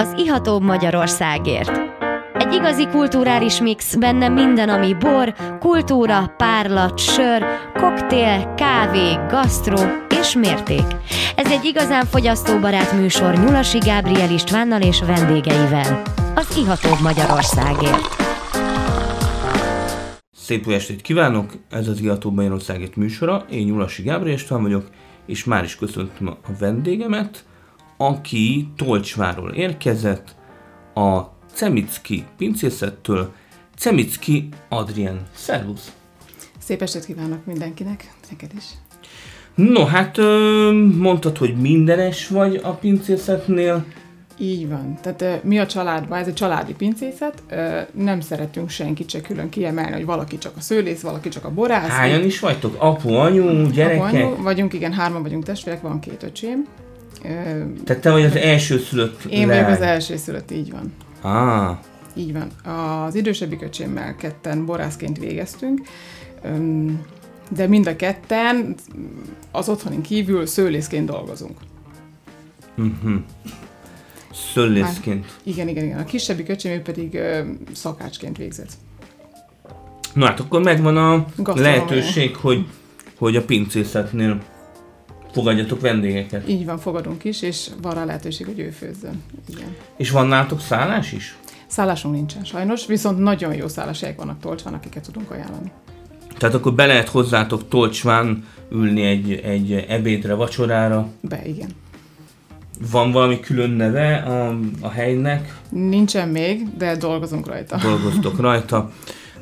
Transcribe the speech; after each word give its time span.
az 0.00 0.14
ihatóbb 0.16 0.62
Magyarországért. 0.62 1.80
Egy 2.34 2.52
igazi 2.52 2.88
kulturális 2.88 3.60
mix, 3.60 3.94
benne 3.94 4.28
minden, 4.28 4.68
ami 4.68 4.94
bor, 4.94 5.34
kultúra, 5.58 6.34
párlat, 6.36 6.98
sör, 6.98 7.44
koktél, 7.74 8.54
kávé, 8.54 9.12
gasztró 9.28 9.78
és 10.20 10.34
mérték. 10.34 10.84
Ez 11.36 11.50
egy 11.50 11.64
igazán 11.64 12.04
fogyasztóbarát 12.04 12.92
műsor 12.92 13.34
Nyulasi 13.34 13.78
Gábriel 13.78 14.30
Istvánnal 14.30 14.80
és 14.80 15.00
vendégeivel. 15.00 16.02
Az 16.34 16.56
ihatóbb 16.56 17.00
Magyarországért. 17.02 18.06
Szép 20.32 20.66
jó 20.66 20.72
estét 20.72 21.00
kívánok! 21.00 21.52
Ez 21.70 21.88
az 21.88 22.00
Ihatóbb 22.00 22.34
Magyarországért 22.34 22.96
műsora. 22.96 23.44
Én 23.50 23.66
Nyulasi 23.66 24.02
Gábriel 24.02 24.34
István 24.34 24.62
vagyok, 24.62 24.88
és 25.26 25.44
már 25.44 25.64
is 25.64 25.76
köszöntöm 25.76 26.28
a 26.28 26.36
vendégemet, 26.58 27.44
aki 28.02 28.68
Tolcsváról 28.76 29.50
érkezett, 29.50 30.34
a 30.94 31.20
Cemicki 31.52 32.24
pincészettől, 32.36 33.32
Cemicki 33.76 34.48
Adrien. 34.68 35.26
Szervusz! 35.34 35.92
Szép 36.58 36.82
estét 36.82 37.04
kívánok 37.04 37.44
mindenkinek, 37.44 38.12
neked 38.30 38.50
is. 38.56 38.64
No, 39.54 39.84
hát 39.84 40.16
mondtad, 40.98 41.36
hogy 41.36 41.56
mindenes 41.56 42.28
vagy 42.28 42.60
a 42.62 42.70
pincészetnél. 42.70 43.84
Így 44.38 44.68
van. 44.68 44.98
Tehát 45.02 45.44
mi 45.44 45.58
a 45.58 45.66
családban, 45.66 46.18
ez 46.18 46.26
egy 46.26 46.34
családi 46.34 46.74
pincészet, 46.74 47.42
nem 47.92 48.20
szeretünk 48.20 48.70
senkit 48.70 49.10
se 49.10 49.20
külön 49.20 49.48
kiemelni, 49.48 49.92
hogy 49.92 50.04
valaki 50.04 50.38
csak 50.38 50.56
a 50.56 50.60
szőlész, 50.60 51.00
valaki 51.00 51.28
csak 51.28 51.44
a 51.44 51.50
borász. 51.50 51.88
Hányan 51.88 52.24
is 52.24 52.40
vagytok? 52.40 52.76
Apu, 52.78 53.12
anyu, 53.12 53.70
gyerekek? 53.70 54.02
Apu, 54.02 54.16
anyu, 54.16 54.42
vagyunk, 54.42 54.72
igen, 54.72 54.92
hárman 54.92 55.22
vagyunk 55.22 55.44
testvérek, 55.44 55.80
van 55.82 56.00
két 56.00 56.22
öcsém. 56.22 56.66
Tehát 57.84 58.02
te 58.02 58.10
vagy 58.10 58.24
az 58.24 58.36
első 58.36 58.78
szülött 58.78 59.24
én 59.24 59.46
leány. 59.46 59.62
vagyok 59.64 59.78
az 59.78 59.84
első 59.86 60.16
szülött, 60.16 60.50
így 60.50 60.70
van. 60.70 60.92
Ah, 61.20 61.78
Így 62.14 62.32
van. 62.32 62.72
Az 62.74 63.14
idősebbik 63.14 63.62
öcsémmel 63.62 64.16
ketten 64.16 64.66
borászként 64.66 65.18
végeztünk, 65.18 65.80
de 67.50 67.66
mind 67.66 67.86
a 67.86 67.96
ketten 67.96 68.74
az 69.50 69.68
otthonin 69.68 70.00
kívül 70.00 70.46
szőlészként 70.46 71.06
dolgozunk. 71.06 71.58
mhm. 72.74 73.14
Szőlészként. 74.52 75.26
Igen, 75.42 75.68
igen, 75.68 75.84
igen. 75.84 75.98
A 75.98 76.04
kisebbik 76.04 76.48
öcsém 76.48 76.72
ő 76.72 76.80
pedig 76.80 77.14
ö, 77.14 77.40
szakácsként 77.72 78.36
végzett. 78.36 78.70
Na 80.14 80.26
hát 80.26 80.40
akkor 80.40 80.62
megvan 80.62 80.96
a 80.96 81.26
lehetőség, 81.54 82.36
hogy, 82.36 82.66
hogy 83.18 83.36
a 83.36 83.44
pincészetnél 83.44 84.42
fogadjatok 85.32 85.80
vendégeket. 85.80 86.48
Így 86.48 86.64
van, 86.64 86.78
fogadunk 86.78 87.24
is, 87.24 87.42
és 87.42 87.68
van 87.82 87.94
rá 87.94 88.04
lehetőség, 88.04 88.46
hogy 88.46 88.58
ő 88.58 88.70
főzzön. 88.70 89.22
Igen. 89.48 89.76
És 89.96 90.10
van 90.10 90.26
nálatok 90.26 90.60
szállás 90.60 91.12
is? 91.12 91.36
Szállásunk 91.66 92.14
nincsen 92.14 92.44
sajnos, 92.44 92.86
viszont 92.86 93.18
nagyon 93.18 93.54
jó 93.54 93.68
szálláshelyek 93.68 94.16
vannak 94.16 94.40
Tolcsván, 94.40 94.74
akiket 94.74 95.02
tudunk 95.02 95.30
ajánlani. 95.30 95.72
Tehát 96.38 96.54
akkor 96.54 96.72
be 96.72 96.86
lehet 96.86 97.08
hozzátok 97.08 97.68
Tolcsván 97.68 98.44
ülni 98.72 99.02
egy, 99.02 99.32
egy 99.32 99.72
ebédre, 99.72 100.34
vacsorára. 100.34 101.08
Be, 101.20 101.40
igen. 101.46 101.68
Van 102.90 103.12
valami 103.12 103.40
külön 103.40 103.70
neve 103.70 104.16
a, 104.16 104.58
a 104.80 104.88
helynek? 104.88 105.58
Nincsen 105.68 106.28
még, 106.28 106.76
de 106.76 106.96
dolgozunk 106.96 107.46
rajta. 107.46 107.76
Dolgoztok 107.82 108.40
rajta. 108.40 108.90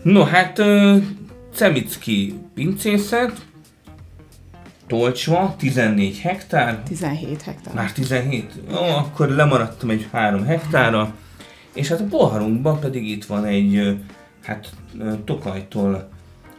No 0.03 0.23
hát, 0.23 0.59
ö, 0.59 0.97
Cemicki 1.55 2.35
pincészet, 2.55 3.33
Tolcsva, 4.89 5.55
14 5.59 6.19
hektár, 6.21 6.83
17 6.83 7.43
hektár. 7.43 7.75
Már 7.75 7.93
17? 7.93 8.53
Ó, 8.73 8.75
akkor 8.75 9.29
lemaradtam 9.29 9.91
egy 9.91 10.09
3 10.13 10.45
hektára. 10.45 11.15
És 11.75 11.89
hát 11.89 12.01
a 12.01 12.05
poharunkban 12.05 12.81
pedig 12.81 13.09
itt 13.09 13.25
van 13.25 13.45
egy, 13.45 13.99
hát 14.43 14.71
Tokajtól 15.25 16.09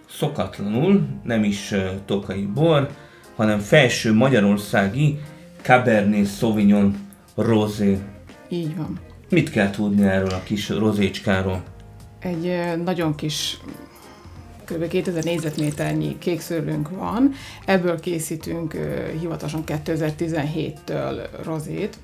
szokatlanul, 0.10 1.08
nem 1.24 1.44
is 1.44 1.74
tokai 2.06 2.42
bor, 2.42 2.90
hanem 3.36 3.60
felső 3.60 4.14
magyarországi 4.14 5.20
Cabernet 5.62 6.28
Sauvignon 6.38 6.96
Rosé. 7.36 7.98
Így 8.50 8.78
van. 8.78 9.00
Mit 9.30 9.50
kell 9.50 9.70
tudni 9.70 10.08
erről 10.08 10.30
a 10.30 10.44
kis 10.44 10.70
rozécskáról? 10.70 11.64
Egy 12.20 12.60
nagyon 12.84 13.16
kis 13.16 13.58
kb. 14.70 14.88
2000 14.88 15.24
négyzetméternyi 15.24 16.18
kékszőlőnk 16.18 16.90
van, 16.90 17.32
ebből 17.66 18.00
készítünk 18.00 18.76
hivatalosan 19.20 19.64
2017-től 19.68 21.28
rozét. 21.44 21.98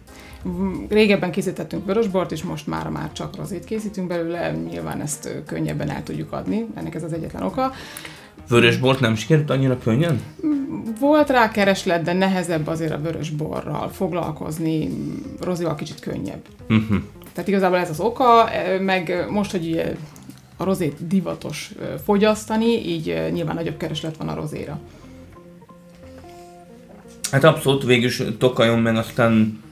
Régebben 0.90 1.32
készítettünk 1.32 1.86
vörösbort, 1.86 2.32
és 2.32 2.44
most 2.44 2.68
már 2.68 2.90
már 2.90 3.12
csak 3.12 3.36
rozét 3.36 3.66
készítünk 3.66 4.08
belőle, 4.08 4.52
nyilván 4.52 5.02
ezt 5.02 5.30
könnyebben 5.46 5.90
el 5.90 6.04
tudjuk 6.04 6.32
adni, 6.32 6.66
ennek 6.76 6.96
ez 6.96 7.04
az 7.04 7.14
egyetlen 7.14 7.44
oka. 7.44 7.72
Vörösbort 8.50 9.00
nem 9.00 9.16
sikerült 9.16 9.50
annyira 9.50 9.78
könnyen? 9.78 10.22
Volt 11.00 11.30
rá 11.30 11.52
kereslet, 11.52 12.02
de 12.02 12.14
nehezebb 12.14 12.68
azért 12.68 12.92
a 12.92 13.02
vörösborral 13.02 13.90
foglalkozni, 13.90 14.90
rozival 15.42 15.76
kicsit 15.76 16.00
könnyebb. 16.00 16.46
Uh-huh. 16.70 16.98
Tehát 17.34 17.50
igazából 17.50 17.78
ez 17.78 17.90
az 17.90 18.00
oka, 18.00 18.52
eh, 18.52 18.80
meg 18.80 19.26
most, 19.30 19.52
hogy 19.52 19.96
a 20.58 20.64
rozét 20.64 21.08
divatos 21.08 21.72
fogyasztani, 22.04 22.88
így 22.88 23.30
nyilván 23.32 23.56
nagyobb 23.56 23.78
kereslet 23.78 24.18
van 24.18 24.28
a 24.30 24.36
rozéra. 24.36 24.80
Hát 27.32 27.44
abszolút 27.44 27.84
végül 27.84 28.08
is 28.08 28.22
Tokajon 28.38 28.80
meg 28.80 28.96
aztán 28.96 29.64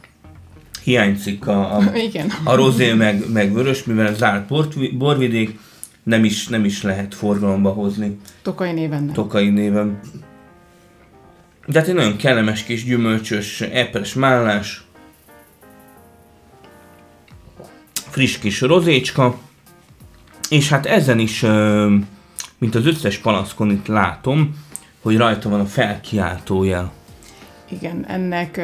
hiányzik 0.84 1.48
a, 1.48 1.76
a, 1.76 1.96
Igen. 2.08 2.32
a 2.44 2.56
rozé 2.56 2.94
meg, 2.94 3.32
meg 3.32 3.54
vörös, 3.54 3.84
mivel 3.84 4.08
ez 4.08 4.18
zárt 4.18 4.48
bort- 4.48 4.98
borvidék, 4.98 5.60
nem 6.04 6.24
is, 6.24 6.48
nem 6.48 6.66
is 6.66 6.82
lehet 6.82 7.16
forgalomba 7.16 7.70
hozni 7.70 8.20
Tokai 8.42 8.72
néven 8.72 9.04
nem. 9.04 9.14
Tokai 9.14 9.50
néven. 9.50 10.00
De 11.66 11.80
hát 11.80 11.88
egy 11.88 11.94
nagyon 11.94 12.18
kellemes 12.18 12.64
kis 12.64 12.84
gyümölcsös, 12.84 13.62
epres 13.62 14.14
mállás, 14.14 14.84
friss 17.94 18.38
kis 18.38 18.62
rozécska, 18.62 19.40
és 20.50 20.70
hát 20.70 20.86
ezen 20.86 21.20
is, 21.20 21.42
mint 22.58 22.76
az 22.76 22.86
összes 22.86 23.18
palackon 23.18 23.72
itt 23.72 23.88
látom, 23.88 24.56
hogy 25.02 25.18
rajta 25.18 25.50
van 25.50 25.60
a 25.60 25.66
felkiáltójel. 25.66 26.92
Igen, 27.70 28.06
ennek 28.08 28.58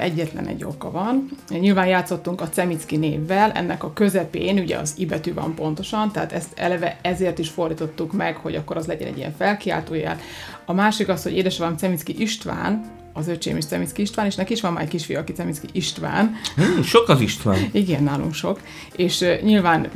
egyetlen 0.00 0.46
egy 0.46 0.64
oka 0.64 0.90
van. 0.90 1.28
Nyilván 1.48 1.86
játszottunk 1.86 2.40
a 2.40 2.48
Cemicki 2.48 2.96
névvel, 2.96 3.52
ennek 3.52 3.84
a 3.84 3.92
közepén 3.92 4.58
ugye 4.58 4.76
az 4.76 4.94
i 4.96 5.06
betű 5.06 5.34
van 5.34 5.54
pontosan, 5.54 6.12
tehát 6.12 6.32
ezt 6.32 6.52
eleve 6.54 6.98
ezért 7.02 7.38
is 7.38 7.48
fordítottuk 7.48 8.12
meg, 8.12 8.36
hogy 8.36 8.54
akkor 8.54 8.76
az 8.76 8.86
legyen 8.86 9.08
egy 9.08 9.18
ilyen 9.18 9.34
felkiáltójel. 9.38 10.18
A 10.64 10.72
másik 10.72 11.08
az, 11.08 11.22
hogy 11.22 11.36
édesapám 11.36 11.76
Cemicki 11.76 12.20
István, 12.22 12.84
az 13.12 13.28
öcsém 13.28 13.56
is 13.56 13.64
Cemicki 13.64 14.02
István, 14.02 14.26
és 14.26 14.34
neki 14.34 14.52
is 14.52 14.60
van 14.60 14.72
már 14.72 14.82
egy 14.82 14.88
kisfiú, 14.88 15.18
aki 15.18 15.32
Cemicki 15.32 15.66
István, 15.72 16.36
Hm, 16.56 16.80
sok 16.82 17.08
az 17.08 17.20
István. 17.20 17.58
Igen, 17.72 18.02
nálunk 18.02 18.34
sok. 18.34 18.60
És 18.96 19.20
uh, 19.20 19.40
nyilván 19.40 19.88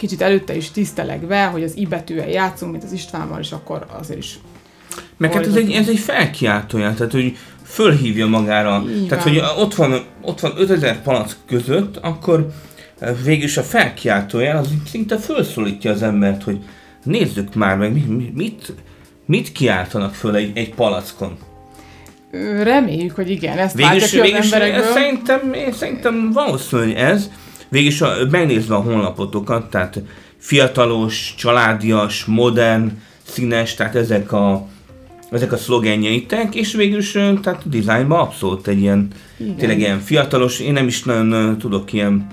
kicsit 0.00 0.22
előtte 0.22 0.56
is 0.56 0.70
tisztelegve, 0.70 1.44
hogy 1.44 1.62
az 1.62 1.76
i 1.76 1.86
betűvel 1.86 2.28
játszunk, 2.28 2.72
mint 2.72 2.84
az 2.84 2.92
Istvánmal, 2.92 3.40
és 3.40 3.52
akkor 3.52 3.86
azért 4.00 4.18
is 4.18 4.38
Meg 5.16 5.32
hát 5.32 5.46
ez 5.46 5.54
egy, 5.54 5.70
ez 5.70 5.88
egy 5.88 5.98
felkiáltójel, 5.98 6.94
tehát 6.94 7.12
hogy 7.12 7.36
fölhívja 7.64 8.26
magára. 8.26 8.84
Így 8.88 9.06
tehát, 9.06 9.24
van. 9.24 9.32
hogy 9.32 9.42
ott 9.58 9.74
van, 9.74 10.02
ott 10.22 10.40
van 10.40 10.52
5000 10.56 11.02
palack 11.02 11.36
között, 11.46 11.96
akkor 11.96 12.46
eh, 12.98 13.16
végül 13.24 13.44
is 13.44 13.56
a 13.56 13.62
felkiáltójel 13.62 14.56
az 14.56 14.68
szinte 14.90 15.18
felszólítja 15.18 15.90
az 15.90 16.02
embert, 16.02 16.42
hogy 16.42 16.58
nézzük 17.04 17.54
már 17.54 17.76
meg, 17.76 17.92
mi, 17.92 18.00
mi, 18.00 18.32
mit, 18.34 18.72
mit 19.26 19.52
kiáltanak 19.52 20.14
föl 20.14 20.34
egy, 20.34 20.50
egy 20.54 20.74
palackon. 20.74 21.38
Reméljük, 22.62 23.14
hogy 23.14 23.30
igen, 23.30 23.58
ezt 23.58 23.74
Végül 23.74 23.90
váltja 23.90 24.08
ki 24.08 24.18
az 24.18 24.22
végül 24.22 24.38
is 24.38 24.52
emberekből. 24.52 24.92
szerintem, 24.92 25.52
én 25.52 25.72
szerintem 25.72 26.30
valószínű, 26.32 26.82
hogy 26.82 26.92
ez. 26.92 27.30
Végül 27.70 27.88
is 27.88 28.00
a, 28.00 28.12
megnézve 28.30 28.74
a 28.74 28.80
honlapotokat, 28.80 29.70
tehát 29.70 30.02
fiatalos, 30.36 31.34
családias, 31.36 32.24
modern, 32.24 32.90
színes, 33.22 33.74
tehát 33.74 33.94
ezek 33.94 34.32
a, 34.32 34.66
ezek 35.30 35.52
a 35.52 35.56
szlogenjeitek, 35.56 36.54
és 36.54 36.72
végül 36.72 36.98
is 36.98 37.10
tehát 37.12 37.62
a 37.64 37.68
dizájnban 37.68 38.20
abszolút 38.20 38.66
egy 38.66 38.80
ilyen, 38.80 39.08
Igen. 39.38 39.56
tényleg 39.56 39.78
ilyen 39.78 40.00
fiatalos, 40.00 40.60
én 40.60 40.72
nem 40.72 40.86
is 40.86 41.02
nagyon 41.02 41.58
tudok 41.58 41.92
ilyen 41.92 42.26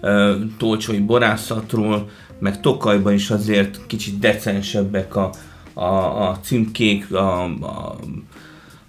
ö, 0.00 0.34
tolcsói 0.58 0.98
borászatról, 0.98 2.10
meg 2.38 2.60
Tokajban 2.60 3.12
is 3.12 3.30
azért 3.30 3.86
kicsit 3.86 4.18
decensebbek 4.18 5.16
a, 5.16 5.30
a, 5.72 6.28
a 6.28 6.38
címkék, 6.42 7.12
a, 7.14 7.44
a, 7.44 7.96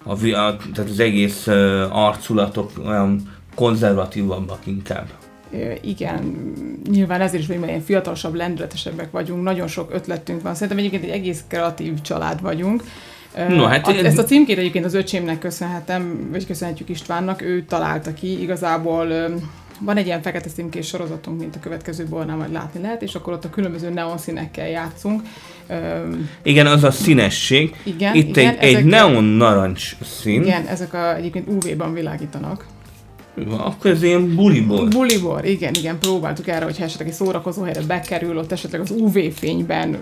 a, 0.04 0.12
a, 0.12 0.56
tehát 0.74 0.90
az 0.90 1.00
egész 1.00 1.46
ö, 1.46 1.86
arculatok 1.90 2.70
olyan 2.86 3.32
konzervatívabbak 3.54 4.66
inkább. 4.66 5.06
Igen, 5.82 6.52
nyilván 6.90 7.20
ezért 7.20 7.42
is 7.42 7.48
mert 7.48 7.66
ilyen 7.66 7.80
fiatalosabb, 7.80 8.34
lendületesebbek 8.34 9.10
vagyunk, 9.10 9.42
nagyon 9.42 9.66
sok 9.66 9.90
ötletünk 9.94 10.42
van. 10.42 10.54
Szerintem 10.54 10.78
egyébként 10.78 11.04
egy 11.04 11.10
egész 11.10 11.44
kreatív 11.48 12.00
család 12.00 12.40
vagyunk. 12.40 12.82
No, 13.48 13.64
hát 13.64 13.86
a- 13.86 13.90
én- 13.90 14.04
Ezt 14.04 14.18
a 14.18 14.24
címkét 14.24 14.58
egyébként 14.58 14.84
az 14.84 14.94
öcsémnek 14.94 15.38
köszönhetem, 15.38 16.28
vagy 16.30 16.46
köszönhetjük 16.46 16.88
Istvánnak, 16.88 17.42
ő 17.42 17.62
találta 17.64 18.14
ki, 18.14 18.40
igazából 18.42 19.06
van 19.80 19.96
egy 19.96 20.06
ilyen 20.06 20.22
fekete 20.22 20.48
színkés 20.48 20.86
sorozatunk, 20.86 21.38
mint 21.40 21.56
a 21.56 21.60
következő 21.60 22.04
bornál 22.06 22.36
majd 22.36 22.52
látni 22.52 22.80
lehet, 22.80 23.02
és 23.02 23.14
akkor 23.14 23.32
ott 23.32 23.44
a 23.44 23.50
különböző 23.50 23.90
neon 23.90 24.18
színekkel 24.18 24.68
játszunk. 24.68 25.22
Öm, 25.68 26.30
Igen, 26.42 26.66
az 26.66 26.84
a 26.84 26.90
színesség. 26.90 27.76
Igen, 27.82 28.14
Itt 28.14 28.36
igen, 28.36 28.56
egy, 28.56 28.74
egy 28.74 28.84
neon 28.84 29.24
narancs 29.24 29.96
szín. 30.02 30.42
igen, 30.42 30.66
ezek 30.66 30.94
a, 30.94 31.16
egyébként 31.16 31.48
UV-ban 31.48 31.92
világítanak. 31.92 32.64
Akkor 33.50 33.90
ez 33.90 34.02
ilyen 34.02 34.34
bulibor. 34.34 34.88
Bulibor, 34.88 35.44
igen, 35.44 35.74
igen, 35.74 35.98
próbáltuk 35.98 36.48
erre, 36.48 36.64
hogyha 36.64 36.84
esetleg 36.84 37.08
egy 37.08 37.14
szórakozó 37.14 37.62
helyre 37.62 37.80
bekerül, 37.80 38.38
ott 38.38 38.52
esetleg 38.52 38.80
az 38.80 38.90
UV-fényben 38.90 39.98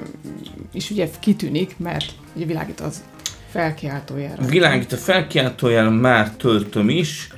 is 0.72 0.90
ugye 0.90 1.08
kitűnik, 1.20 1.74
mert 1.78 2.04
ugye 2.34 2.46
világít 2.46 2.80
az 2.80 3.02
felkiáltójára. 3.50 4.44
Világít 4.44 4.92
a 4.92 4.96
felkiáltójel, 4.96 5.90
már 5.90 6.30
töltöm 6.30 6.88
is. 6.88 7.28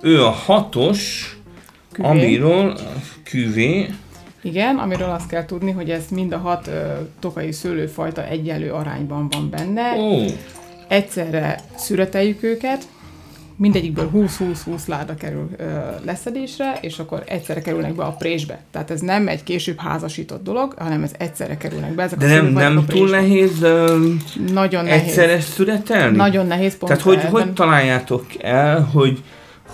Ő 0.00 0.24
a 0.24 0.30
hatos, 0.30 1.28
Küvé. 1.92 2.08
amiről 2.08 2.78
küvé. 3.22 3.88
Igen, 4.42 4.76
amiről 4.76 5.10
azt 5.10 5.28
kell 5.28 5.44
tudni, 5.44 5.70
hogy 5.70 5.90
ez 5.90 6.04
mind 6.10 6.32
a 6.32 6.38
hat 6.38 6.66
ö, 6.66 6.92
tokai 7.20 7.52
szőlőfajta 7.52 8.26
egyenlő 8.26 8.70
arányban 8.70 9.28
van 9.28 9.50
benne. 9.50 9.96
Ó, 9.96 10.24
Egyszerre 10.88 11.60
szüreteljük 11.76 12.42
őket, 12.42 12.82
mindegyikből 13.56 14.10
20-20-20 14.14 14.86
láda 14.86 15.14
kerül 15.14 15.48
ö, 15.56 15.64
leszedésre, 16.04 16.78
és 16.80 16.98
akkor 16.98 17.22
egyszerre 17.26 17.60
kerülnek 17.60 17.94
be 17.94 18.04
a 18.04 18.10
présbe. 18.10 18.60
Tehát 18.70 18.90
ez 18.90 19.00
nem 19.00 19.28
egy 19.28 19.42
később 19.42 19.78
házasított 19.78 20.42
dolog, 20.42 20.74
hanem 20.78 21.02
ez 21.02 21.12
egyszerre 21.18 21.56
kerülnek 21.56 21.94
be. 21.94 22.02
Ezek 22.02 22.18
de 22.18 22.24
a 22.24 22.28
nem, 22.28 22.52
nem 22.52 22.76
a 22.76 22.84
túl 22.84 23.10
nehéz 23.10 23.62
um, 23.62 24.22
Nagyon 24.52 24.84
nehéz. 24.84 25.02
egyszerre 25.02 25.40
szüretelni? 25.40 26.16
Nagyon 26.16 26.46
nehéz 26.46 26.76
pont 26.78 26.92
Tehát 26.92 27.02
hogy, 27.02 27.30
hogy 27.30 27.52
találjátok 27.52 28.24
el, 28.40 28.88
hogy, 28.92 29.22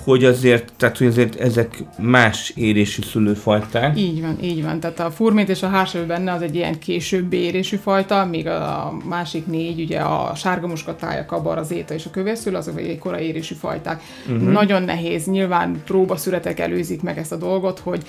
hogy 0.05 0.25
azért, 0.25 0.73
tehát 0.77 0.99
hogy 0.99 1.07
azért 1.07 1.41
ezek 1.41 1.85
más 1.99 2.53
érésű 2.57 3.03
szülőfajták? 3.03 3.99
Így 3.99 4.21
van, 4.21 4.39
így 4.43 4.63
van. 4.63 4.81
Tehát 4.81 5.01
a 5.01 5.11
furmint 5.11 5.49
és 5.49 5.63
a 5.63 5.69
hársevő 5.69 6.07
benne 6.07 6.33
az 6.33 6.43
egy 6.43 6.55
ilyen 6.55 6.79
későbbi 6.79 7.37
érésű 7.37 7.77
fajta, 7.77 8.25
míg 8.25 8.47
a 8.47 8.97
másik 9.09 9.47
négy, 9.47 9.81
ugye 9.81 9.99
a 10.01 10.35
sárga 10.35 10.67
muskatája, 10.67 11.27
kabar, 11.27 11.59
az 11.59 11.71
éta 11.71 11.95
és 11.95 12.07
a 12.07 12.11
kövérszül, 12.11 12.55
azok 12.57 12.79
egy 12.79 12.99
korai 12.99 13.27
érésű 13.27 13.55
fajták. 13.55 14.03
Uh-huh. 14.29 14.51
Nagyon 14.51 14.83
nehéz, 14.83 15.27
nyilván 15.27 15.83
próbaszüretek 15.85 16.61
előzik 16.61 17.03
meg 17.03 17.19
ezt 17.19 17.33
a 17.33 17.37
dolgot, 17.37 17.79
hogy 17.79 18.03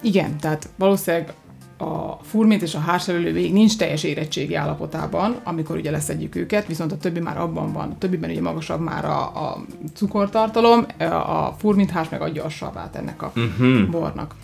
igen, 0.00 0.36
tehát 0.40 0.68
valószínűleg 0.76 1.32
a 1.78 2.18
furmint 2.22 2.62
és 2.62 2.74
a 2.74 2.78
hársevő 2.78 3.32
még 3.32 3.52
nincs 3.52 3.76
teljes 3.76 4.02
érettségi 4.02 4.54
állapotában, 4.54 5.36
amikor 5.44 5.76
ugye 5.76 5.90
leszedjük 5.90 6.36
őket, 6.36 6.66
viszont 6.66 6.92
a 6.92 6.96
többi 6.96 7.20
már 7.20 7.38
abban 7.38 7.72
van. 7.72 7.90
A 7.90 7.98
többiben 7.98 8.30
ugye 8.30 8.40
magasabb 8.40 8.80
már 8.80 9.04
a, 9.04 9.20
a 9.20 9.64
cukortartalom, 9.94 10.86
a 10.98 11.54
furmint 11.58 11.90
hárs 11.90 12.08
meg 12.08 12.20
adja 12.20 12.44
a 12.44 12.48
savát 12.48 12.96
ennek 12.96 13.22
a 13.22 13.32
Uh-huh. 13.36 13.90
bornak. 13.90 14.34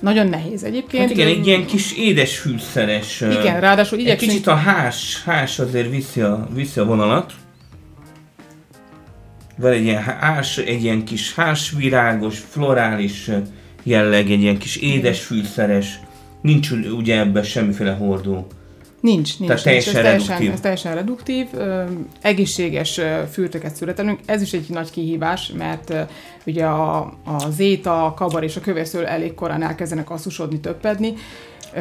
Nagyon 0.00 0.26
nehéz 0.26 0.64
egyébként. 0.64 1.02
Hát 1.02 1.10
igen, 1.10 1.26
egy 1.26 1.46
ilyen 1.46 1.66
kis 1.66 1.96
édes 1.96 2.38
fűszeres. 2.38 3.20
Igen, 3.20 3.60
ráadásul 3.60 3.98
Egy 3.98 4.04
igyekszünk... 4.04 4.30
kicsit 4.30 4.46
a 4.46 4.54
hás, 4.54 5.22
hás 5.24 5.58
azért 5.58 5.90
viszi 5.90 6.20
a, 6.20 6.48
viszi 6.54 6.80
a 6.80 6.84
vonalat. 6.84 7.32
Van 9.56 9.72
egy 9.72 9.82
ilyen 9.82 10.02
hás, 10.02 10.58
egy 10.58 10.82
ilyen 10.82 11.04
kis 11.04 11.34
hásvirágos, 11.34 12.38
florális 12.38 13.30
jelleg, 13.88 14.30
egy 14.30 14.42
ilyen 14.42 14.58
kis 14.58 14.76
édes 14.76 15.20
fűszeres. 15.20 16.00
Nincs 16.42 16.70
ugye 16.70 17.18
ebben 17.18 17.42
semmiféle 17.42 17.92
hordó. 17.92 18.46
Nincs, 19.00 19.38
nincs. 19.38 19.52
Tehát 19.52 19.64
nincs. 19.64 19.84
teljesen 19.84 19.96
ez, 19.96 20.02
teljesen, 20.02 20.28
reduktív. 20.28 20.52
ez 20.52 20.60
teljesen 20.60 20.94
reduktív. 20.94 21.46
Ö, 21.54 21.82
egészséges 22.22 22.98
ö, 22.98 23.20
fürtöket 23.30 23.74
születelünk. 23.74 24.20
Ez 24.26 24.42
is 24.42 24.52
egy 24.52 24.66
nagy 24.68 24.90
kihívás, 24.90 25.52
mert 25.58 25.90
ö, 25.90 26.00
ugye 26.46 26.64
a, 26.64 26.98
a 27.24 27.50
zéta, 27.50 28.04
a 28.04 28.14
kabar 28.14 28.42
és 28.44 28.56
a 28.56 28.60
kövérszől 28.60 29.06
elég 29.06 29.34
korán 29.34 29.62
elkezdenek 29.62 30.10
asszusodni, 30.10 30.60
töppedni. 30.60 31.14
Ö, 31.74 31.80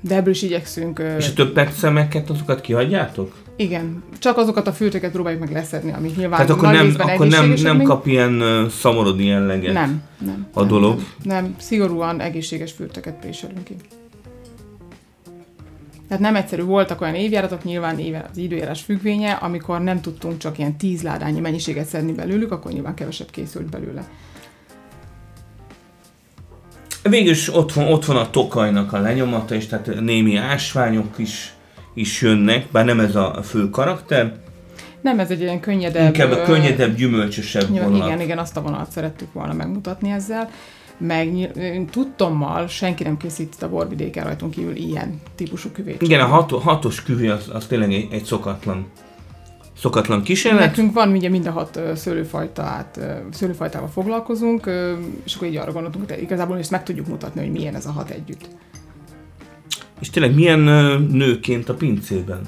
de 0.00 0.14
ebből 0.14 0.32
is 0.32 0.42
igyekszünk. 0.42 0.98
ö, 0.98 1.16
És 1.16 1.28
a 1.28 1.32
többet 1.32 1.72
szemeket, 1.72 2.30
azokat 2.30 2.60
kihagyjátok? 2.60 3.34
Igen, 3.60 4.02
csak 4.18 4.36
azokat 4.36 4.66
a 4.66 4.72
fürtöket 4.72 5.12
próbáljuk 5.12 5.40
meg 5.40 5.52
leszedni, 5.52 5.92
amik 5.92 6.16
nyilván 6.16 6.46
Tehát 6.46 6.50
akkor 6.50 6.72
nem, 6.72 6.94
akkor 6.98 7.26
nem, 7.26 7.54
nem 7.62 7.82
kap 7.82 8.06
ilyen 8.06 8.40
ö, 8.40 8.66
szamorodi 8.68 9.24
jelleget. 9.24 9.72
Nem, 9.72 10.02
nem. 10.18 10.46
a 10.52 10.58
nem, 10.60 10.68
dolog. 10.68 11.00
Nem, 11.22 11.44
nem, 11.44 11.54
szigorúan 11.58 12.20
egészséges 12.20 12.72
fürtöket 12.72 13.14
préselünk 13.14 13.64
ki. 13.64 13.76
Tehát 16.08 16.22
nem 16.22 16.36
egyszerű, 16.36 16.62
voltak 16.62 17.00
olyan 17.00 17.14
évjáratok, 17.14 17.64
nyilván 17.64 17.98
éve 17.98 18.28
az 18.30 18.36
időjárás 18.36 18.82
függvénye, 18.82 19.32
amikor 19.32 19.80
nem 19.80 20.00
tudtunk 20.00 20.38
csak 20.38 20.58
ilyen 20.58 20.76
tíz 20.76 21.02
ládányi 21.02 21.40
mennyiséget 21.40 21.86
szedni 21.86 22.12
belőlük, 22.12 22.52
akkor 22.52 22.72
nyilván 22.72 22.94
kevesebb 22.94 23.30
készült 23.30 23.70
belőle. 23.70 24.08
Végül 27.02 27.30
is 27.30 27.54
ott 27.54 27.72
van, 27.72 27.86
ott 27.86 28.04
van 28.04 28.16
a 28.16 28.30
tokajnak 28.30 28.92
a 28.92 28.98
lenyomata, 28.98 29.54
és 29.54 29.66
tehát 29.66 30.00
némi 30.00 30.36
ásványok 30.36 31.14
is, 31.16 31.54
is 31.94 32.22
jönnek, 32.22 32.66
bár 32.72 32.84
nem 32.84 33.00
ez 33.00 33.14
a 33.16 33.42
fő 33.42 33.70
karakter, 33.70 34.32
Nem, 35.00 35.18
ez 35.18 35.30
egy 35.30 35.40
ilyen 35.40 35.60
könnyedebb... 35.60 36.06
inkább 36.06 36.30
a 36.30 36.42
könnyedebb, 36.42 36.96
gyümölcsösebb 36.96 37.70
Nyilván, 37.70 37.90
vonalat. 37.90 38.08
igen, 38.08 38.20
igen, 38.20 38.38
azt 38.38 38.56
a 38.56 38.62
vonalat 38.62 38.90
szerettük 38.90 39.32
volna 39.32 39.52
megmutatni 39.52 40.10
ezzel. 40.10 40.50
Meg 40.98 41.50
tudtommal 41.90 42.66
senki 42.66 43.02
nem 43.02 43.16
készít 43.16 43.62
a 43.62 43.68
borvidéken 43.68 44.24
rajtunk 44.24 44.52
kívül 44.52 44.76
ilyen 44.76 45.20
típusú 45.34 45.68
küvét. 45.70 46.02
Igen, 46.02 46.20
a 46.20 46.26
hat, 46.26 46.50
hatos 46.50 47.02
küvé 47.02 47.28
az, 47.28 47.50
az 47.52 47.66
tényleg 47.66 47.92
egy, 47.92 48.08
egy 48.10 48.24
szokatlan, 48.24 48.86
szokatlan 49.78 50.22
kísérlet. 50.22 50.60
Nekünk 50.60 50.92
van 50.92 51.12
ugye 51.12 51.28
mind 51.28 51.46
a 51.46 51.50
hat 51.50 51.80
szőlőfajtát, 51.94 53.00
szőlőfajtával 53.30 53.88
foglalkozunk, 53.88 54.70
és 55.24 55.34
akkor 55.34 55.48
így 55.48 55.56
arra 55.56 55.72
gondoltunk, 55.72 56.10
hogy 56.10 56.22
igazából 56.22 56.58
ezt 56.58 56.70
meg 56.70 56.82
tudjuk 56.82 57.06
mutatni, 57.06 57.40
hogy 57.40 57.52
milyen 57.52 57.74
ez 57.74 57.86
a 57.86 57.90
hat 57.90 58.10
együtt. 58.10 58.48
És 60.00 60.10
tényleg 60.10 60.34
milyen 60.34 60.60
nőként 61.10 61.68
a 61.68 61.74
pincében? 61.74 62.40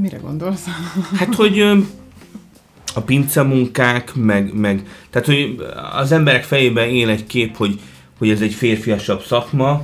Mire 0.00 0.16
gondolsz? 0.16 0.64
Hát, 1.14 1.34
hogy 1.34 1.60
a 2.94 3.00
pincemunkák, 3.00 4.14
meg, 4.14 4.54
meg, 4.54 4.82
tehát, 5.10 5.26
hogy 5.26 5.56
az 5.92 6.12
emberek 6.12 6.44
fejében 6.44 6.88
él 6.88 7.08
egy 7.08 7.26
kép, 7.26 7.56
hogy, 7.56 7.80
hogy 8.18 8.30
ez 8.30 8.40
egy 8.40 8.54
férfiasabb 8.54 9.22
szakma, 9.22 9.82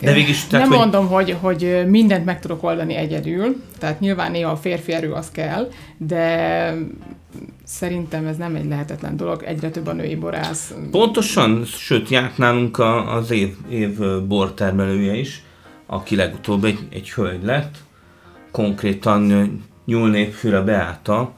de 0.00 0.12
végig 0.12 0.34
tehát, 0.34 0.50
nem 0.50 0.68
hogy, 0.68 0.78
mondom, 0.78 1.06
hogy, 1.06 1.36
hogy 1.40 1.82
mindent 1.86 2.24
meg 2.24 2.40
tudok 2.40 2.62
oldani 2.62 2.94
egyedül, 2.94 3.62
tehát 3.78 4.00
nyilván 4.00 4.30
néha 4.30 4.50
a 4.50 4.56
férfi 4.56 4.92
erő 4.92 5.12
az 5.12 5.30
kell, 5.30 5.70
de 5.96 6.74
szerintem 7.64 8.26
ez 8.26 8.36
nem 8.36 8.54
egy 8.54 8.66
lehetetlen 8.66 9.16
dolog, 9.16 9.42
egyre 9.42 9.70
több 9.70 9.86
a 9.86 9.92
női 9.92 10.14
borász. 10.14 10.74
Pontosan, 10.90 11.64
sőt, 11.64 12.08
járt 12.08 12.38
nálunk 12.38 12.78
a, 12.78 13.14
az 13.14 13.30
év, 13.30 13.56
év 13.68 13.98
bortermelője 14.26 15.14
is, 15.14 15.42
aki 15.86 16.16
legutóbb 16.16 16.64
egy, 16.64 16.78
egy 16.90 17.10
hölgy 17.10 17.44
lett, 17.44 17.76
konkrétan 18.50 19.30
ö, 19.30 19.44
nyúlnépfűre 19.84 20.60
Beáta, 20.60 21.34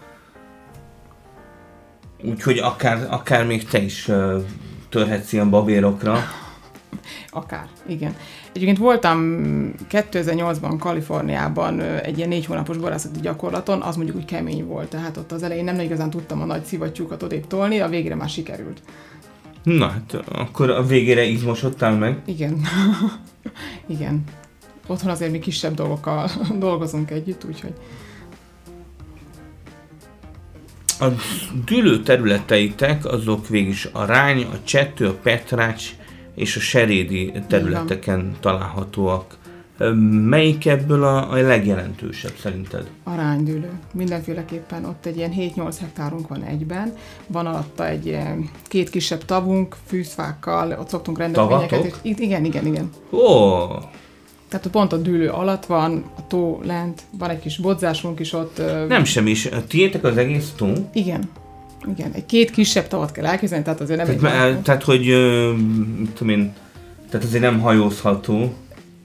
úgyhogy 2.25 2.58
akár, 2.58 3.06
akár 3.11 3.46
még 3.46 3.64
te 3.64 3.82
is 3.82 4.11
törhetsz 4.88 5.32
ilyen 5.32 5.50
babérokra. 5.50 6.18
Akár, 7.30 7.68
igen. 7.87 8.16
Egyébként 8.52 8.78
voltam 8.78 9.18
2008-ban 9.90 10.76
Kaliforniában 10.78 11.80
egy 11.80 12.16
ilyen 12.16 12.28
négy 12.28 12.46
hónapos 12.46 12.76
borászati 12.76 13.20
gyakorlaton, 13.20 13.82
az 13.82 13.96
mondjuk 13.96 14.16
úgy 14.16 14.25
kemény 14.25 14.66
volt, 14.66 14.88
tehát 14.88 15.16
ott 15.16 15.32
az 15.32 15.42
elején 15.42 15.64
nem 15.64 15.80
igazán 15.80 16.11
tudtam 16.11 16.40
a 16.40 16.44
nagy 16.44 16.64
szivattyúkat 16.64 17.22
odébb 17.22 17.46
tolni, 17.46 17.80
a 17.80 17.88
végére 17.88 18.14
már 18.14 18.28
sikerült. 18.28 18.82
Na 19.62 19.88
hát, 19.88 20.14
akkor 20.32 20.70
a 20.70 20.82
végére 20.82 21.25
izmosodtál 21.25 21.96
meg. 21.96 22.22
Igen. 22.25 22.61
igen. 23.87 24.25
Otthon 24.87 25.11
azért 25.11 25.30
mi 25.30 25.38
kisebb 25.38 25.75
dolgokkal 25.75 26.30
dolgozunk 26.58 27.11
együtt, 27.11 27.44
úgyhogy 27.44 27.72
A 30.99 31.06
dűlő 31.64 32.02
területeitek 32.02 33.04
azok 33.04 33.49
végig 33.49 33.76
a 33.92 34.04
Rány, 34.04 34.42
a 34.42 34.64
Csettő, 34.64 35.06
a 35.06 35.14
Petrács 35.22 35.90
és 36.42 36.56
a 36.56 36.61
Serédi 36.61 37.32
területeken 37.49 38.37
találhatóak. 38.40 39.37
Melyik 40.28 40.66
ebből 40.66 41.04
a, 41.04 41.30
a 41.30 41.34
legjelentősebb 41.34 42.32
szerinted? 42.40 42.90
aránydűlő. 43.04 43.70
Mindenféleképpen 43.92 44.84
ott 44.84 45.06
egy 45.06 45.16
ilyen 45.16 45.32
7-8 45.38 45.76
hektárunk 45.80 46.28
van 46.28 46.42
egyben, 46.42 46.94
van 47.26 47.46
alatta 47.46 47.88
egy 47.88 48.06
ilyen 48.06 48.50
két 48.62 48.90
kisebb 48.90 49.25
tavunk, 49.25 49.76
fűzfákkal, 49.87 50.76
ott 50.80 50.88
szoktunk 50.88 51.18
rendezvényeket. 51.18 51.84
És, 51.84 51.94
igen, 52.02 52.44
igen, 52.44 52.66
igen. 52.66 52.90
Ó, 53.11 53.66
Tehát 54.49 54.66
ott 54.66 54.72
pont 54.72 54.92
a 54.92 54.96
dűlő 54.96 55.28
alatt 55.28 55.66
van, 55.66 56.04
a 56.16 56.26
tó 56.26 56.61
lent, 56.64 57.02
van 57.18 57.30
egy 57.30 57.40
kis 57.40 57.58
bodzásunk 57.58 58.20
is 58.20 58.32
ott. 58.32 58.62
nem 58.88 59.04
sem 59.04 59.26
is. 59.26 59.49
Tiétek 59.68 60.04
az 60.04 60.16
egész 60.16 60.52
tó? 60.56 60.72
Igen. 60.92 61.30
Igen, 61.96 62.12
egy 62.12 62.26
két 62.26 62.50
kisebb 62.50 62.88
tavat 62.88 63.12
kell 63.12 63.26
elképzelni, 63.26 63.64
tehát 63.64 63.80
azért 63.80 64.06
nem 64.06 64.18
Tehát, 64.18 64.44
egy 64.44 64.50
nagy- 64.52 64.62
tehát 64.62 64.82
hogy, 64.82 65.08
ö, 65.08 65.52
tudom 66.14 66.28
én, 66.38 66.52
tehát 67.10 67.26
azért 67.26 67.42
nem 67.42 67.60
hajózható. 67.60 68.54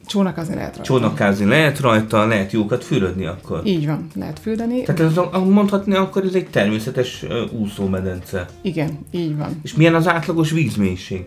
Csónakázni 0.06 0.56
lehet 0.56 0.76
rajta. 0.76 0.84
Csónakázni 0.94 1.46
lehet 1.46 1.80
rajta, 1.80 2.26
lehet 2.26 2.52
jókat 2.52 2.84
fürödni 2.84 3.26
akkor. 3.26 3.62
Így 3.66 3.86
van, 3.86 4.08
lehet 4.16 4.40
fürdeni. 4.40 4.82
Tehát 4.84 5.02
ez 5.02 5.16
mondhatni, 5.46 5.96
akkor 5.96 6.24
ez 6.24 6.34
egy 6.34 6.48
természetes 6.48 7.24
uh, 7.24 7.54
úszómedence. 7.62 8.46
Igen, 8.62 8.98
így 9.12 9.38
van. 9.38 9.60
És 9.64 9.74
milyen 9.74 9.96
az 9.96 10.08
átlagos 10.08 10.52
vízmélység? 10.52 11.24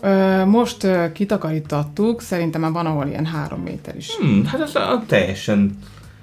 Ö, 0.00 0.44
most 0.44 0.86
kitakarítattuk, 1.12 2.20
szerintem 2.20 2.60
már 2.60 2.72
van, 2.72 2.86
ahol 2.86 3.06
ilyen 3.06 3.26
három 3.26 3.60
méter 3.60 3.96
is. 3.96 4.16
Hmm, 4.16 4.44
hát 4.44 4.60
ez 4.60 4.74
a, 4.74 4.92
a 4.92 5.02
teljesen 5.06 5.78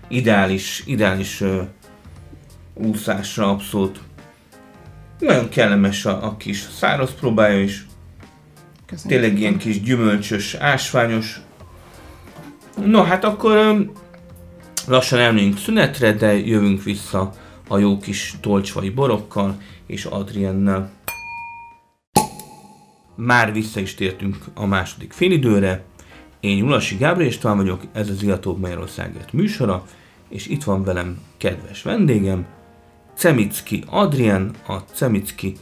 ideális, 0.07 0.83
ideális 0.85 1.41
uh, 1.41 1.61
úszásra 2.73 3.49
abszolút. 3.49 3.99
Nagyon 5.21 5.49
kellemes 5.49 6.05
a, 6.05 6.25
a 6.25 6.37
kis 6.37 6.59
száraz 6.59 7.13
próbája 7.13 7.61
is. 7.61 7.85
Köszönjük. 8.85 9.21
Tényleg 9.21 9.39
ilyen 9.39 9.57
kis 9.57 9.81
gyümölcsös, 9.81 10.53
ásványos. 10.53 11.41
No, 12.85 13.03
hát 13.03 13.23
akkor 13.23 13.85
lassan 14.87 15.19
elmegyünk 15.19 15.57
szünetre, 15.57 16.13
de 16.13 16.33
jövünk 16.33 16.83
vissza 16.83 17.33
a 17.67 17.77
jó 17.77 17.97
kis 17.97 18.35
tolcsvai 18.41 18.89
borokkal 18.89 19.57
és 19.87 20.05
Adriennel. 20.05 20.91
Már 23.15 23.53
vissza 23.53 23.79
is 23.79 23.95
tértünk 23.95 24.37
a 24.53 24.65
második 24.65 25.11
félidőre. 25.11 25.83
Én 26.39 26.57
Nyulasi 26.57 26.95
Gábor 26.95 27.23
István 27.23 27.57
vagyok, 27.57 27.81
ez 27.93 28.09
az 28.09 28.23
Iatóbb 28.23 28.59
Magyarországért 28.59 29.33
műsora, 29.33 29.85
és 30.29 30.47
itt 30.47 30.63
van 30.63 30.83
velem 30.83 31.19
kedves 31.37 31.81
vendégem, 31.81 32.45
Cemicki 33.21 33.83
Adrien, 33.89 34.51
a 34.67 34.77
Cemicki 34.93 35.55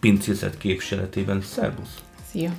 pincészet 0.00 0.58
képviseletében. 0.58 1.40
Szerbusz! 1.40 2.02
Szia! 2.30 2.50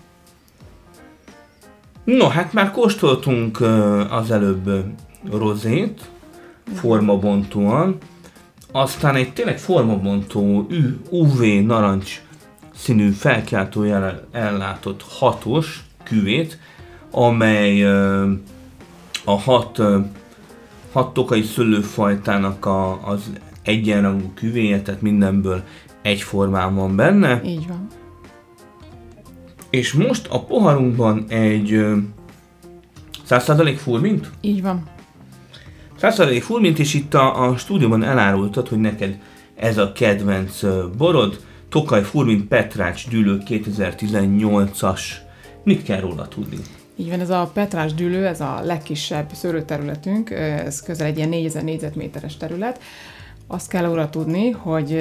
No, 2.04 2.28
hát 2.28 2.54
már 2.54 2.72
kóstoltunk 2.72 3.62
az 4.10 4.32
előbb 4.32 4.86
rozét, 5.32 6.10
formabontóan, 6.74 7.98
aztán 8.72 9.16
egy 9.16 9.34
tényleg 9.34 9.60
formabontó 9.60 10.68
UV 11.10 11.42
narancs 11.44 12.22
színű 12.76 13.10
felkiáltójel 13.10 14.28
ellátott 14.32 15.06
hatos 15.10 15.84
küvét, 16.04 16.60
amely 17.12 17.86
a 19.26 19.40
hat, 19.40 19.82
hat 20.92 21.14
tokai 21.14 21.42
szőlőfajtának 21.42 22.66
a, 22.66 23.08
az 23.08 23.32
egyenrangú 23.66 24.32
küvéje, 24.34 24.82
tehát 24.82 25.02
mindenből 25.02 25.64
egyformán 26.02 26.76
van 26.76 26.96
benne. 26.96 27.42
Így 27.46 27.68
van. 27.68 27.88
És 29.70 29.94
most 29.94 30.28
a 30.28 30.44
poharunkban 30.44 31.26
egy 31.28 31.74
ö, 31.74 31.98
100% 33.30 33.76
furmint? 33.78 34.30
Így 34.42 34.62
van. 34.62 34.84
100% 36.02 36.40
furmint, 36.42 36.80
és 36.80 36.94
itt 36.94 37.14
a, 37.14 37.44
a 37.44 37.58
stúdióban 37.58 38.04
elárultad, 38.04 38.68
hogy 38.68 38.80
neked 38.80 39.20
ez 39.56 39.78
a 39.78 39.92
kedvenc 39.92 40.62
borod, 40.98 41.40
Tokaj 41.70 42.04
Furmint 42.04 42.48
Petrács 42.48 43.10
Dűlő 43.10 43.42
2018-as. 43.48 45.02
Mit 45.64 45.84
kell 45.84 46.00
róla 46.00 46.28
tudni? 46.28 46.58
Így 46.96 47.10
van, 47.10 47.20
ez 47.20 47.30
a 47.30 47.52
Petrás 47.54 47.94
dűlő, 47.94 48.26
ez 48.26 48.42
a 48.42 48.62
legkisebb 48.64 49.30
szőlőterületünk, 49.34 50.30
ez 50.30 50.82
közel 50.82 51.08
egy 51.08 51.18
ilyen 51.18 51.30
4000 51.30 51.64
négyzetméteres 51.64 52.38
terület. 52.38 52.80
Azt 53.48 53.70
kell 53.70 53.84
róla 53.86 54.10
tudni, 54.10 54.50
hogy 54.50 54.92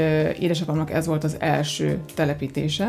édesapámnak 0.41 0.91
ez 0.91 1.07
volt 1.07 1.25
az 1.25 1.37
első 1.39 1.99
telepítése. 2.15 2.89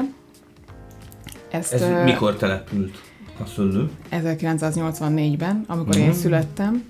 Ezt 1.51 1.73
Ez 1.73 1.81
ö, 1.81 2.03
mikor 2.03 2.35
települt 2.35 2.97
a 3.43 3.45
szőlő? 3.55 3.89
1984-ben, 4.11 5.63
amikor 5.67 5.95
Mhm. 5.95 6.03
én 6.03 6.13
születtem, 6.13 6.83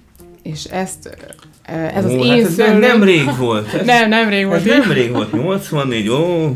és 0.43 0.63
ezt, 0.63 1.17
ez 1.63 2.05
az 2.05 2.11
Ó, 2.11 2.23
én 2.23 2.29
hát 2.31 2.39
ez 2.39 2.53
szőlőm... 2.53 2.79
nem, 2.79 2.79
nem 2.79 3.03
rég 3.03 3.37
volt. 3.37 3.73
Ez, 3.73 3.85
nem, 3.85 4.09
nem 4.09 4.29
rég 4.29 4.41
ez 4.43 4.47
volt. 4.47 4.65
nem 4.65 4.91
rég 4.91 5.11
volt, 5.11 5.31
84, 5.31 6.09
ó. 6.09 6.49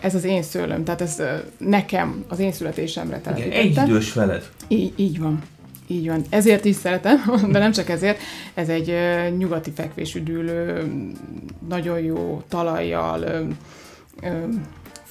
Ez 0.00 0.14
az 0.14 0.24
én 0.24 0.42
szőlőm, 0.42 0.84
tehát 0.84 1.00
ez 1.00 1.22
nekem, 1.58 2.24
az 2.28 2.38
én 2.38 2.52
születésemre 2.52 3.20
Igen, 3.20 3.34
egy 3.34 3.48
telepítettem. 3.50 3.88
idős 3.90 4.12
veled. 4.12 4.48
Így, 4.68 4.92
így 4.96 5.18
van. 5.20 5.42
Így 5.86 6.08
van. 6.08 6.22
Ezért 6.28 6.64
is 6.64 6.76
szeretem, 6.76 7.18
de 7.52 7.58
nem 7.58 7.72
csak 7.72 7.88
ezért. 7.88 8.18
Ez 8.54 8.68
egy 8.68 8.94
nyugati 9.38 9.70
fekvésű 9.70 10.22
dűlő, 10.22 10.90
nagyon 11.68 11.98
jó 12.00 12.42
talajjal, 12.48 13.48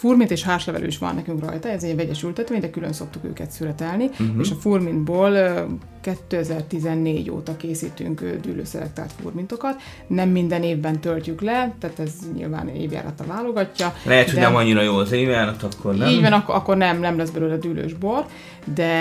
furmint 0.03 0.31
és 0.31 0.43
hárslevelő 0.43 0.87
is 0.87 0.97
van 0.97 1.15
nekünk 1.15 1.45
rajta, 1.45 1.69
ez 1.69 1.83
egy 1.83 1.95
vegyes 1.95 2.23
ültetvény, 2.23 2.59
de 2.59 2.69
külön 2.69 2.93
szoktuk 2.93 3.23
őket 3.25 3.51
születelni, 3.51 4.05
uh-huh. 4.05 4.39
és 4.39 4.51
a 4.51 4.55
furmintból 4.55 5.31
ö, 5.31 5.63
2014 6.01 7.29
óta 7.29 7.57
készítünk 7.57 8.23
dűlőszelektált 8.41 9.11
furmintokat. 9.21 9.81
Nem 10.07 10.29
minden 10.29 10.63
évben 10.63 10.99
töltjük 10.99 11.41
le, 11.41 11.75
tehát 11.79 11.99
ez 11.99 12.11
nyilván 12.35 12.67
évjárata 12.67 13.23
válogatja. 13.25 13.93
Lehet, 14.05 14.25
hogy 14.25 14.39
de- 14.39 14.41
nem 14.41 14.55
annyira 14.55 14.81
jó 14.81 14.95
az 14.95 15.11
évjárat, 15.11 15.63
akkor 15.63 15.95
nem. 15.95 16.09
így 16.09 16.21
van, 16.21 16.33
akkor, 16.33 16.55
akkor 16.55 16.77
nem, 16.77 16.99
nem 16.99 17.17
lesz 17.17 17.29
belőle 17.29 17.57
dűlős 17.57 17.93
bor, 17.93 18.25
de 18.73 18.91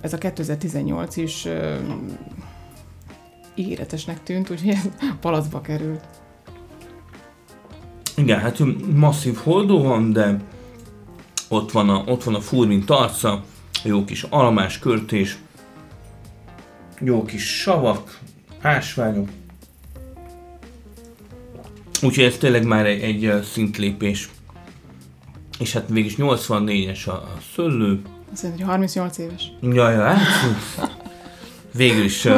ez 0.00 0.12
a 0.12 0.18
2018 0.18 1.16
is 1.16 1.44
ö, 1.44 1.74
ígéretesnek 3.54 4.22
tűnt, 4.22 4.50
úgyhogy 4.50 4.70
ez 4.70 4.88
palacba 5.20 5.60
került. 5.60 6.04
Igen, 8.16 8.40
hát 8.40 8.62
masszív 8.94 9.36
holdó 9.42 9.82
van, 9.82 10.12
de 10.12 10.40
ott 11.48 11.72
van 11.72 11.88
a, 11.88 12.02
ott 12.06 12.24
van 12.24 12.34
a 12.34 12.40
furmint 12.40 12.90
arca, 12.90 13.44
jó 13.84 14.04
kis 14.04 14.22
almás 14.22 14.78
költés, 14.78 15.38
jó 17.00 17.24
kis 17.24 17.60
savak, 17.60 18.18
ásványok. 18.60 19.28
Úgyhogy 22.02 22.24
ez 22.24 22.36
tényleg 22.36 22.66
már 22.66 22.86
egy, 22.86 23.02
egy 23.02 23.42
szintlépés. 23.52 24.28
És 25.58 25.72
hát 25.72 25.88
mégis 25.88 26.14
84-es 26.18 27.06
a, 27.06 27.10
a 27.10 27.38
szőlő. 27.54 28.00
Azt 28.32 28.42
mondja, 28.42 28.64
hogy 28.64 28.74
38 28.74 29.18
éves. 29.18 29.52
Jaj, 29.60 29.94
jaj, 29.94 30.04
hát, 30.04 30.18
végül 31.74 32.04
is 32.04 32.28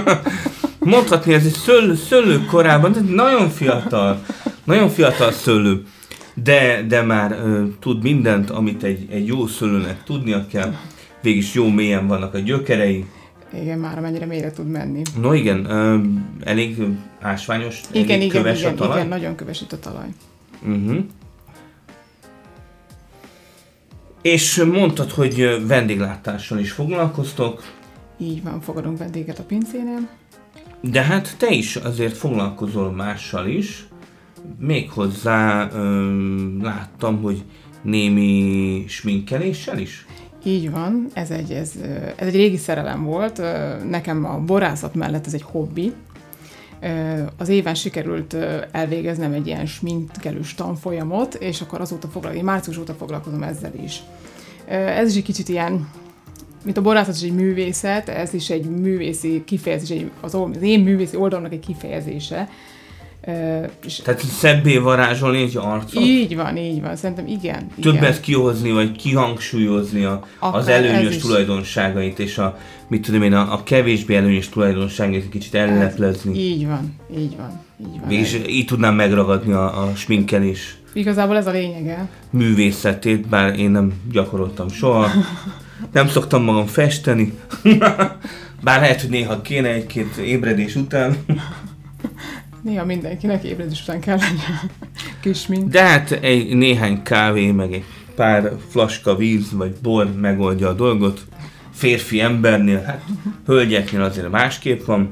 mondhatni, 0.78 1.34
ez 1.34 1.44
egy 1.44 1.52
szőlő, 1.52 1.94
szőlő 1.94 2.44
korában, 2.44 2.92
de 2.92 3.00
nagyon 3.00 3.50
fiatal, 3.50 4.22
nagyon 4.64 4.88
fiatal 4.88 5.32
szőlő, 5.32 5.82
de, 6.34 6.82
de 6.88 7.02
már 7.02 7.32
ö, 7.32 7.64
tud 7.80 8.02
mindent, 8.02 8.50
amit 8.50 8.82
egy, 8.82 9.06
egy 9.10 9.26
jó 9.26 9.46
szőlőnek 9.46 10.04
tudnia 10.04 10.46
kell, 10.46 10.74
végig 11.22 11.38
is 11.38 11.54
jó 11.54 11.68
mélyen 11.68 12.06
vannak 12.06 12.34
a 12.34 12.38
gyökerei. 12.38 13.04
Igen, 13.60 13.78
már 13.78 13.98
amennyire 13.98 14.26
mélyre 14.26 14.50
tud 14.50 14.68
menni. 14.70 15.02
No 15.20 15.32
igen, 15.32 15.70
ö, 15.70 15.98
elég 16.44 16.82
ásványos, 17.20 17.80
Igen, 17.92 18.10
elég 18.10 18.28
igen, 18.28 18.42
köves 18.42 18.60
igen, 18.60 18.72
a 18.72 18.76
talaj. 18.76 18.96
igen, 18.96 19.08
nagyon 19.08 19.34
köves 19.34 19.60
itt 19.60 19.72
a 19.72 19.78
talaj. 19.78 20.06
Uh-huh. 20.62 20.96
És 24.22 24.62
mondtad, 24.72 25.10
hogy 25.10 25.66
vendéglátással 25.66 26.58
is 26.58 26.70
foglalkoztok, 26.72 27.62
Így 28.18 28.42
van, 28.42 28.60
fogadunk 28.60 28.98
vendéget 28.98 29.38
a 29.38 29.42
pincénél. 29.42 30.08
De 30.80 31.02
hát 31.02 31.34
te 31.38 31.50
is 31.50 31.76
azért 31.76 32.16
foglalkozol 32.16 32.92
mással 32.92 33.46
is. 33.46 33.86
Méghozzá 34.58 35.68
öm, 35.72 36.58
láttam, 36.62 37.22
hogy 37.22 37.44
némi 37.82 38.84
sminkeléssel 38.88 39.78
is. 39.78 40.06
Így 40.44 40.70
van, 40.70 41.06
ez 41.12 41.30
egy, 41.30 41.50
ez, 41.50 41.72
ez 42.16 42.26
egy 42.26 42.34
régi 42.34 42.56
szerelem 42.56 43.04
volt. 43.04 43.42
Nekem 43.88 44.24
a 44.24 44.38
borászat 44.38 44.94
mellett 44.94 45.26
ez 45.26 45.34
egy 45.34 45.42
hobbi. 45.42 45.92
Az 47.36 47.48
éven 47.48 47.74
sikerült 47.74 48.36
elvégeznem 48.70 49.32
egy 49.32 49.46
ilyen 49.46 49.66
sminkelős 49.66 50.54
tanfolyamot, 50.54 51.34
és 51.34 51.60
akkor 51.60 51.80
azóta 51.80 52.08
foglalkozom, 52.08 52.46
március 52.46 52.78
óta 52.78 52.92
foglalkozom 52.92 53.42
ezzel 53.42 53.72
is. 53.84 54.02
Ez 54.66 55.10
is 55.10 55.16
egy 55.16 55.22
kicsit 55.22 55.48
ilyen, 55.48 55.88
mint 56.64 56.76
a 56.76 56.82
borászat 56.82 57.14
is 57.14 57.22
egy 57.22 57.34
művészet, 57.34 58.08
ez 58.08 58.34
is 58.34 58.50
egy 58.50 58.64
művészi 58.64 59.42
kifejezés, 59.44 60.04
az 60.20 60.36
én 60.60 60.80
művészi 60.80 61.16
oldalnak 61.16 61.52
egy 61.52 61.66
kifejezése. 61.66 62.48
Ö, 63.26 63.64
És 63.86 63.96
Tehát 63.96 64.20
szebbé 64.20 64.76
varázsolni 64.76 65.42
egy 65.42 65.56
arcot. 65.56 66.02
így 66.02 66.36
van, 66.36 66.56
így 66.56 66.80
van, 66.80 66.96
szerintem 66.96 67.26
igen. 67.26 67.66
Többet 67.80 68.02
igen. 68.02 68.20
kihozni, 68.20 68.70
vagy 68.70 68.92
kihangsúlyozni 68.96 70.04
a, 70.04 70.26
az 70.38 70.62
Akár 70.62 70.84
előnyös 70.84 71.16
tulajdonságait, 71.16 72.18
és 72.18 72.38
a, 72.38 72.58
mit 72.88 73.02
tudom 73.02 73.22
én, 73.22 73.32
a, 73.32 73.52
a 73.52 73.62
kevésbé 73.62 74.14
előnyös 74.16 74.48
tulajdonságait 74.48 75.22
egy 75.22 75.28
kicsit 75.28 75.54
elleplezni. 75.54 76.38
Így 76.38 76.66
van, 76.66 76.94
így 77.18 77.36
van, 77.36 77.60
így 77.80 78.00
van. 78.00 78.10
És 78.10 78.40
így 78.48 78.66
tudnám 78.66 78.94
megragadni 78.94 79.52
a, 79.52 79.82
a 79.82 79.94
sminkelés 79.94 80.76
Igazából 80.92 81.36
ez 81.36 81.46
a 81.46 81.50
lényege. 81.50 82.08
művészetét, 82.30 83.28
bár 83.28 83.58
én 83.58 83.70
nem 83.70 83.92
gyakoroltam 84.12 84.68
soha. 84.68 85.10
Nem 85.92 86.08
szoktam 86.08 86.42
magam 86.42 86.66
festeni. 86.66 87.38
Bár 88.62 88.80
lehet, 88.80 89.00
hogy 89.00 89.10
néha 89.10 89.40
kéne 89.42 89.68
egy-két 89.68 90.16
ébredés 90.16 90.74
után. 90.74 91.16
Néha 92.64 92.84
mindenkinek 92.84 93.44
ébredés 93.44 93.82
után 93.82 94.00
kell 94.00 94.18
legyen 94.18 94.70
kis 95.20 95.46
mint. 95.46 95.68
De 95.68 95.82
hát 95.82 96.10
egy 96.10 96.56
néhány 96.56 97.02
kávé, 97.02 97.50
meg 97.50 97.72
egy 97.72 97.84
pár 98.14 98.52
flaska 98.68 99.16
víz 99.16 99.52
vagy 99.52 99.74
bor 99.82 100.14
megoldja 100.14 100.68
a 100.68 100.72
dolgot. 100.72 101.20
férfi 101.72 102.20
embernél, 102.20 102.82
hát 102.82 103.04
hölgyeknél 103.46 104.02
azért 104.02 104.30
másképp 104.30 104.84
van. 104.84 105.08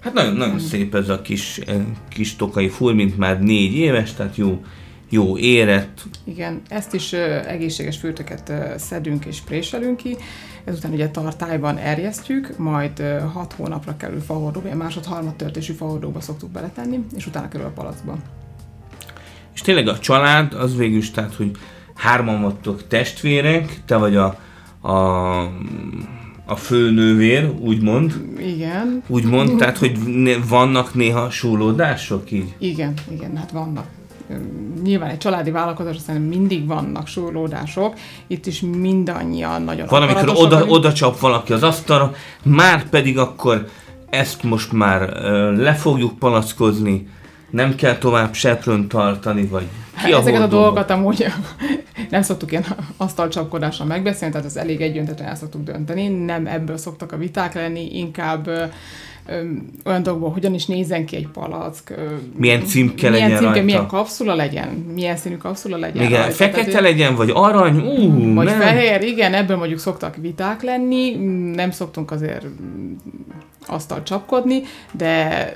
Hát 0.00 0.12
nagyon, 0.12 0.34
nagyon 0.34 0.58
szép 0.58 0.94
ez 0.94 1.08
a 1.08 1.20
kis, 1.22 1.58
eh, 1.58 1.76
kis 2.08 2.36
tokai 2.36 2.68
fur, 2.68 2.94
mint 2.94 3.16
már 3.16 3.40
négy 3.40 3.74
éves, 3.74 4.14
tehát 4.14 4.36
jó, 4.36 4.62
jó 5.10 5.38
érett. 5.38 6.02
Igen, 6.24 6.62
ezt 6.68 6.94
is 6.94 7.12
ö, 7.12 7.46
egészséges 7.46 7.96
fürtöket 7.96 8.48
ö, 8.48 8.74
szedünk 8.76 9.24
és 9.24 9.40
préselünk 9.40 9.96
ki, 9.96 10.16
ezután 10.66 10.92
ugye 10.92 11.08
tartályban 11.08 11.76
erjesztjük, 11.76 12.58
majd 12.58 13.02
6 13.32 13.52
hónapra 13.52 13.96
kerül 13.96 14.20
fahordóba, 14.20 14.66
ilyen 14.66 14.78
másod-harmad 14.78 15.34
törtésű 15.34 15.72
fahordóba 15.72 16.20
szoktuk 16.20 16.50
beletenni, 16.50 17.04
és 17.16 17.26
utána 17.26 17.48
kerül 17.48 17.66
a 17.66 17.70
palacba. 17.70 18.16
És 19.54 19.60
tényleg 19.60 19.88
a 19.88 19.98
család 19.98 20.52
az 20.52 20.76
végül 20.76 20.96
is, 20.96 21.10
tehát, 21.10 21.34
hogy 21.34 21.50
hárman 21.94 22.42
vagytok 22.42 22.86
testvérek, 22.86 23.80
te 23.84 23.96
vagy 23.96 24.16
a, 24.16 24.38
a, 24.80 24.92
a 26.46 26.56
főnővér, 26.56 27.50
úgymond, 27.60 28.24
Igen, 28.38 29.02
úgymond, 29.06 29.56
tehát, 29.56 29.78
hogy 29.78 29.98
vannak 30.48 30.94
néha 30.94 31.30
súlódások 31.30 32.30
így. 32.30 32.54
igen, 32.58 32.94
igen, 33.10 33.36
hát 33.36 33.50
vannak. 33.50 33.86
Nyilván 34.86 35.10
egy 35.10 35.18
családi 35.18 35.50
vállalkozás, 35.50 35.96
szerintem 35.96 36.38
mindig 36.38 36.66
vannak 36.66 37.06
súrlódások, 37.06 37.94
itt 38.26 38.46
is 38.46 38.60
mindannyian 38.60 39.62
nagyon 39.62 39.86
Van, 39.86 40.02
amikor 40.02 40.22
akaratosak 40.22 40.46
oda, 40.46 40.54
vagyunk. 40.54 40.76
oda 40.76 40.92
csap 40.92 41.18
valaki 41.18 41.52
az 41.52 41.62
asztalra, 41.62 42.12
már 42.42 42.88
pedig 42.88 43.18
akkor 43.18 43.68
ezt 44.10 44.42
most 44.42 44.72
már 44.72 45.02
ö, 45.02 45.62
le 45.62 45.74
fogjuk 45.74 46.18
palackozni, 46.18 47.08
nem 47.50 47.74
kell 47.74 47.96
tovább 47.98 48.34
seprőn 48.34 48.88
tartani, 48.88 49.46
vagy 49.46 49.66
ki 50.04 50.12
a 50.12 50.14
Hát 50.14 50.20
Ezeket 50.20 50.42
a 50.42 50.46
dolgokat 50.46 50.90
amúgy 50.90 51.26
nem 52.10 52.22
szoktuk 52.22 52.50
ilyen 52.50 52.64
asztalcsapkodással 52.96 53.86
megbeszélni, 53.86 54.32
tehát 54.34 54.48
az 54.48 54.56
elég 54.56 54.80
egyöntetően 54.80 55.28
el 55.28 55.36
szoktuk 55.36 55.62
dönteni, 55.62 56.08
nem 56.08 56.46
ebből 56.46 56.76
szoktak 56.76 57.12
a 57.12 57.16
viták 57.16 57.54
lenni, 57.54 57.98
inkább 57.98 58.50
olyan 59.84 60.02
dolgokból, 60.02 60.30
hogyan 60.32 60.54
is 60.54 60.66
nézzen 60.66 61.04
ki 61.06 61.16
egy 61.16 61.28
palack, 61.28 61.94
Milyen 62.36 62.64
címke 62.64 63.10
milyen 63.10 63.12
legyen 63.12 63.28
címke, 63.30 63.44
rajta. 63.46 63.64
milyen 63.64 63.86
kapszula 63.86 64.34
legyen, 64.34 64.68
milyen 64.94 65.16
színű 65.16 65.36
kapszula 65.36 65.76
legyen 65.76 66.04
Igen, 66.04 66.18
rajta. 66.20 66.34
fekete 66.34 66.64
Tehát, 66.66 66.80
legyen, 66.82 67.14
vagy 67.14 67.30
arany, 67.34 67.80
ú, 67.80 68.34
vagy 68.34 68.46
nem. 68.46 68.60
fehér, 68.60 69.02
igen, 69.02 69.34
ebből 69.34 69.56
mondjuk 69.56 69.78
szoktak 69.78 70.16
viták 70.16 70.62
lenni, 70.62 71.14
nem 71.54 71.70
szoktunk 71.70 72.10
azért 72.10 72.46
asztal 73.66 74.02
csapkodni, 74.02 74.62
de, 74.92 75.52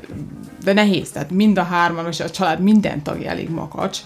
de 0.64 0.72
nehéz, 0.72 1.10
tehát 1.10 1.30
mind 1.30 1.58
a 1.58 1.62
hárman, 1.62 2.06
és 2.06 2.20
a 2.20 2.30
család 2.30 2.60
minden 2.62 3.02
tagja 3.02 3.30
elég 3.30 3.50
makacs. 3.50 3.98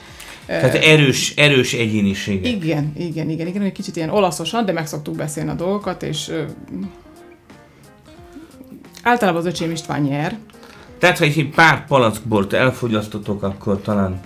Tehát 0.46 0.74
erős, 0.74 1.34
erős 1.36 1.72
egyénisége. 1.72 2.48
Igen, 2.48 2.92
igen, 2.98 3.30
igen, 3.30 3.46
igen, 3.46 3.62
egy 3.62 3.72
kicsit 3.72 3.96
ilyen 3.96 4.10
olaszosan, 4.10 4.64
de 4.64 4.72
meg 4.72 4.86
szoktuk 4.86 5.16
beszélni 5.16 5.50
a 5.50 5.54
dolgokat, 5.54 6.02
és 6.02 6.30
általában 9.04 9.40
az 9.40 9.46
öcsém 9.46 9.70
István 9.70 10.02
nyer. 10.02 10.38
Tehát, 10.98 11.18
ha 11.18 11.24
egy 11.24 11.50
pár 11.54 11.86
palackbort 11.86 12.52
elfogyasztotok, 12.52 13.42
akkor 13.42 13.80
talán 13.80 14.20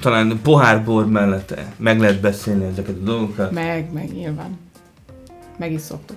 talán 0.00 0.40
pohárbor 0.42 1.06
mellett 1.06 1.60
meg 1.76 2.00
lehet 2.00 2.20
beszélni 2.20 2.64
ezeket 2.64 2.96
a 2.96 3.04
dolgokat. 3.04 3.52
Meg, 3.52 3.92
meg 3.92 4.12
nyilván. 4.12 4.58
Meg 5.58 5.72
is 5.72 5.80
szoktuk. 5.80 6.16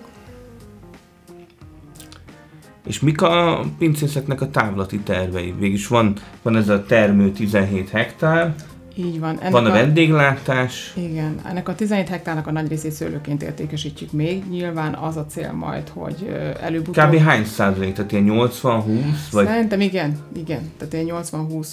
És 2.85 2.99
mik 2.99 3.21
a 3.21 3.65
pincészeknek 3.77 4.41
a 4.41 4.49
távlati 4.49 4.99
tervei? 4.99 5.53
Végülis 5.59 5.87
van, 5.87 6.13
van 6.41 6.55
ez 6.55 6.69
a 6.69 6.83
termő 6.83 7.31
17 7.31 7.89
hektár, 7.89 8.55
Így 8.95 9.19
van. 9.19 9.39
Ennek 9.39 9.51
van 9.51 9.65
a 9.65 9.71
vendéglátás, 9.71 10.93
Igen, 10.95 11.39
ennek 11.45 11.69
a 11.69 11.75
17 11.75 12.09
hektárnak 12.09 12.47
a 12.47 12.51
nagy 12.51 12.67
részét 12.67 12.91
szőlőként 12.91 13.43
értékesítjük 13.43 14.11
még. 14.11 14.43
Nyilván 14.49 14.93
az 14.93 15.17
a 15.17 15.25
cél 15.25 15.51
majd, 15.51 15.89
hogy 15.89 16.35
előbb-utóbb... 16.61 17.05
kb. 17.05 17.17
hány 17.17 17.45
százalék? 17.45 17.93
Tehát 17.93 18.11
ilyen 18.11 18.25
80-20? 18.29 18.83
Vagy 19.31 19.45
Szerintem 19.45 19.81
igen, 19.81 20.17
igen. 20.35 20.71
Tehát 20.77 20.93
ilyen 20.93 21.23
80-20 21.23 21.67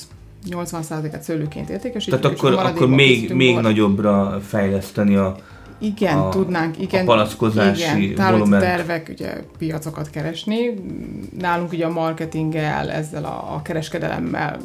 80 0.48 0.82
százalékát 0.82 1.22
szőlőként 1.22 1.70
értékesítjük. 1.70 2.20
tehát 2.20 2.38
a 2.38 2.46
akkor, 2.46 2.66
akkor 2.66 2.88
még, 2.88 3.32
még 3.32 3.58
nagyobbra 3.58 4.40
fejleszteni 4.46 5.16
a, 5.16 5.36
Igen, 5.82 6.18
a- 6.18 6.28
tudnánk, 6.28 6.78
igen. 6.78 7.02
a 7.02 7.04
palackozási 7.04 8.10
igen, 8.10 8.32
volument. 8.32 8.62
tervek, 8.62 9.08
ugye 9.10 9.44
piacokat 9.58 10.10
keresni. 10.10 10.74
Nálunk 11.38 11.72
ugye 11.72 11.86
a 11.86 11.90
marketinggel, 11.90 12.90
ezzel 12.90 13.24
a, 13.24 13.54
a 13.54 13.62
kereskedelemmel 13.62 14.58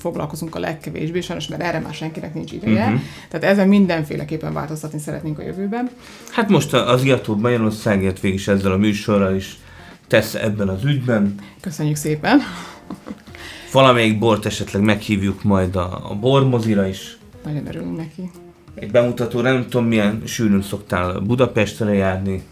foglalkozunk 0.00 0.54
a 0.54 0.58
legkevésbé, 0.58 1.20
sajnos, 1.20 1.48
mert 1.48 1.62
erre 1.62 1.78
már 1.78 1.94
senkinek 1.94 2.34
nincs 2.34 2.52
ideje. 2.52 2.84
Uh-huh. 2.84 3.00
Tehát 3.28 3.46
ezen 3.46 3.68
mindenféleképpen 3.68 4.52
változtatni 4.52 4.98
szeretnénk 4.98 5.38
a 5.38 5.42
jövőben. 5.42 5.90
Hát 6.30 6.48
most 6.48 6.72
az 6.74 7.02
Iató 7.02 7.36
Magyarországért 7.36 8.20
végig 8.20 8.38
is 8.38 8.48
ezzel 8.48 8.72
a 8.72 8.76
műsorral 8.76 9.34
is 9.34 9.58
tesz 10.06 10.34
ebben 10.34 10.68
az 10.68 10.84
ügyben. 10.84 11.34
Köszönjük 11.60 11.96
szépen! 11.96 12.40
Valamelyik 13.72 14.18
bort 14.18 14.46
esetleg 14.46 14.82
meghívjuk 14.82 15.42
majd 15.42 15.76
a, 15.76 16.10
a 16.10 16.14
bormozira 16.14 16.86
is. 16.86 17.18
Nagyon 17.44 17.66
örülünk 17.66 17.96
neki. 17.96 18.30
Egy 18.80 18.90
bemutatóra, 18.90 19.52
nem 19.52 19.62
tudom 19.68 19.86
milyen 19.86 20.22
sűrűn 20.24 20.62
szoktál 20.62 21.18
Budapestre 21.20 21.92
járni. 21.94 22.42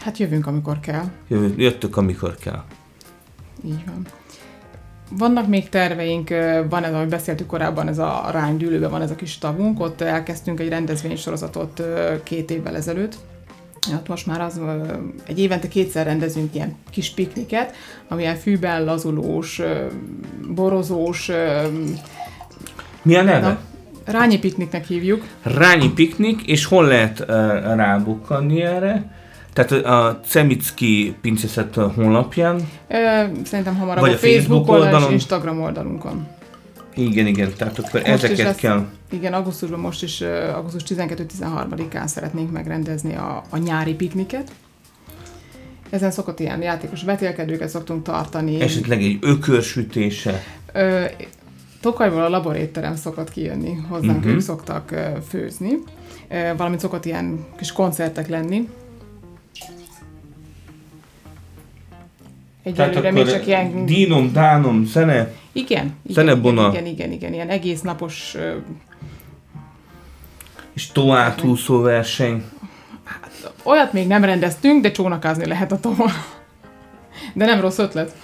Hát 0.00 0.18
jövünk, 0.18 0.46
amikor 0.46 0.80
kell. 0.80 1.04
Jövő- 1.28 1.54
Jöttök, 1.56 1.96
amikor 1.96 2.34
kell. 2.34 2.62
Így 3.66 3.84
van. 3.86 4.06
Vannak 5.18 5.48
még 5.48 5.68
terveink, 5.68 6.28
van 6.70 6.84
ez, 6.84 6.92
ahogy 6.92 7.08
beszéltük 7.08 7.46
korábban, 7.46 7.88
ez 7.88 7.98
a 7.98 8.28
ránydűlőben 8.32 8.90
van 8.90 9.02
ez 9.02 9.10
a 9.10 9.14
kis 9.14 9.38
tavunk, 9.38 9.80
ott 9.80 10.00
elkezdtünk 10.00 10.60
egy 10.60 10.68
rendezvénysorozatot 10.68 11.82
két 12.22 12.50
évvel 12.50 12.76
ezelőtt. 12.76 13.16
Hát 13.92 14.08
most 14.08 14.26
már 14.26 14.40
az, 14.40 14.60
egy 15.26 15.38
évente 15.38 15.68
kétszer 15.68 16.06
rendezünk 16.06 16.54
ilyen 16.54 16.76
kis 16.90 17.10
pikniket, 17.10 17.74
amilyen 18.08 18.36
fűben 18.36 18.84
lazulós, 18.84 19.60
borozós, 20.54 21.30
Mi 23.02 23.16
a 23.16 23.22
neve? 23.22 23.40
na, 23.40 23.58
rányi 24.04 24.38
pikniknek 24.38 24.84
hívjuk. 24.86 25.24
Rányi 25.42 25.92
piknik, 25.92 26.42
és 26.42 26.64
hol 26.64 26.84
lehet 26.86 27.20
uh, 27.20 27.26
rábukkanni 27.74 28.62
erre? 28.62 29.18
Tehát 29.52 29.70
a 29.72 30.20
Cemicki 30.26 31.14
pincészet 31.20 31.74
honlapján. 31.74 32.68
Ö, 32.88 32.96
Szerintem 33.44 33.76
hamarabb 33.76 34.00
Vagy 34.00 34.12
a 34.12 34.16
Facebook, 34.16 34.36
Facebook 34.36 34.68
oldalon 34.68 35.06
és. 35.08 35.12
Instagram 35.12 35.60
oldalunkon. 35.62 36.26
Igen, 36.94 37.26
igen, 37.26 37.52
tehát 37.56 37.78
akkor 37.78 37.92
Most 38.00 38.06
ezeket 38.12 38.38
lesz- 38.38 38.56
kell. 38.56 38.86
Igen, 39.12 39.32
augusztusban 39.32 39.80
most 39.80 40.02
is, 40.02 40.20
augusztus 40.54 40.82
12-13-án 40.98 42.06
szeretnénk 42.06 42.50
megrendezni 42.52 43.14
a, 43.14 43.42
a 43.50 43.56
nyári 43.56 43.94
pikniket. 43.94 44.50
Ezen 45.90 46.10
szokott 46.10 46.40
ilyen 46.40 46.62
játékos 46.62 47.02
vetélkedőket 47.02 47.68
szoktunk 47.68 48.02
tartani. 48.02 48.60
Esetleg 48.60 49.02
egy 49.02 49.18
ökörsütése. 49.20 50.42
Ö, 50.72 51.04
Tokajból 51.80 52.22
a 52.22 52.28
laborétterem 52.28 52.96
szokott 52.96 53.30
kijönni 53.30 53.74
hozzánk, 53.88 54.16
uh-huh. 54.18 54.32
ők 54.32 54.40
szoktak 54.40 54.94
főzni. 55.28 55.78
Valamint 56.56 56.80
szokott 56.80 57.04
ilyen 57.04 57.44
kis 57.56 57.72
koncertek 57.72 58.28
lenni. 58.28 58.68
Egyelőre 62.62 63.10
még 63.10 63.26
csak 63.26 63.46
ilyen... 63.46 63.86
dínom, 63.86 64.32
dánom, 64.32 64.84
zene. 64.84 65.32
Igen, 65.52 65.94
igen, 66.06 66.28
igen, 66.28 66.56
igen, 66.56 66.86
igen, 66.86 67.12
igen, 67.12 67.32
ilyen 67.32 67.48
egész 67.48 67.80
napos 67.80 68.36
és 70.72 70.86
tóátúszó 70.92 71.80
verseny. 71.80 72.44
Olyat 73.62 73.92
még 73.92 74.06
nem 74.06 74.24
rendeztünk, 74.24 74.82
de 74.82 74.90
csónakázni 74.90 75.46
lehet 75.46 75.72
a 75.72 75.80
tovon. 75.80 76.10
De 77.34 77.44
nem 77.44 77.60
rossz 77.60 77.78
ötlet. 77.78 78.16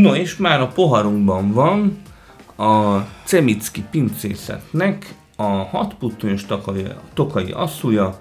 No, 0.00 0.14
és 0.14 0.36
már 0.36 0.60
a 0.60 0.66
poharunkban 0.66 1.52
van 1.52 2.02
a 2.56 3.00
Cemicki 3.24 3.84
pincészetnek 3.90 5.14
a 5.36 5.42
hat 5.42 5.94
puttonyos 5.94 6.44
tokai, 6.44 6.86
tokai 7.14 7.50
asszúja, 7.50 8.20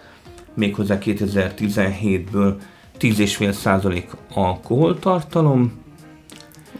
méghozzá 0.54 0.98
2017-ből 1.02 2.56
10,5% 3.00 4.04
alkoholtartalom, 4.34 5.84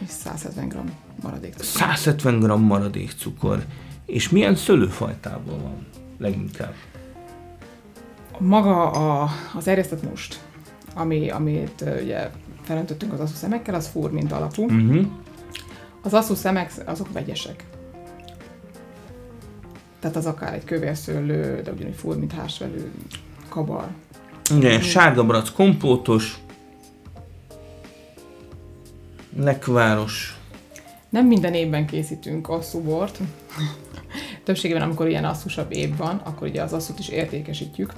És 0.04 0.10
170 0.10 0.68
g 0.68 0.74
maradék. 1.22 1.54
170 1.58 2.38
g 2.38 2.58
maradék 2.60 3.10
cukor. 3.18 3.64
És 4.06 4.28
milyen 4.28 4.54
szőlőfajtából 4.54 5.58
van 5.58 5.86
leginkább? 6.18 6.74
Maga 8.38 8.90
a, 8.90 9.30
az 9.54 9.68
erjesztett 9.68 10.02
most, 10.10 10.40
ami, 10.94 11.30
amit 11.30 11.84
ugye 12.02 12.30
felöntöttünk 12.66 13.12
az 13.12 13.20
asszú 13.20 13.34
szemekkel, 13.34 13.74
az 13.74 13.86
furmint 13.86 14.32
alapú. 14.32 14.64
Uh-huh. 14.64 15.06
Az 16.02 16.14
asszú 16.14 16.34
szemek, 16.34 16.72
azok 16.86 17.12
vegyesek. 17.12 17.64
Tehát 20.00 20.16
az 20.16 20.26
akár 20.26 20.54
egy 20.54 20.64
kövérszőlő, 20.64 21.62
de 21.62 21.72
ugyanúgy 21.72 21.94
furmint 21.94 22.32
hársvelő, 22.32 22.90
kabar. 23.48 23.88
Igen, 24.56 24.80
sárga 24.80 25.26
barack 25.26 25.54
kompótos, 25.54 26.38
lekváros, 29.36 30.36
Nem 31.08 31.26
minden 31.26 31.54
évben 31.54 31.86
készítünk 31.86 32.48
asszúbort. 32.48 33.18
Többségében, 34.44 34.82
amikor 34.82 35.08
ilyen 35.08 35.24
asszusabb 35.24 35.72
év 35.72 35.96
van, 35.96 36.16
akkor 36.24 36.48
ugye 36.48 36.62
az 36.62 36.72
asszút 36.72 36.98
is 36.98 37.08
értékesítjük, 37.08 37.92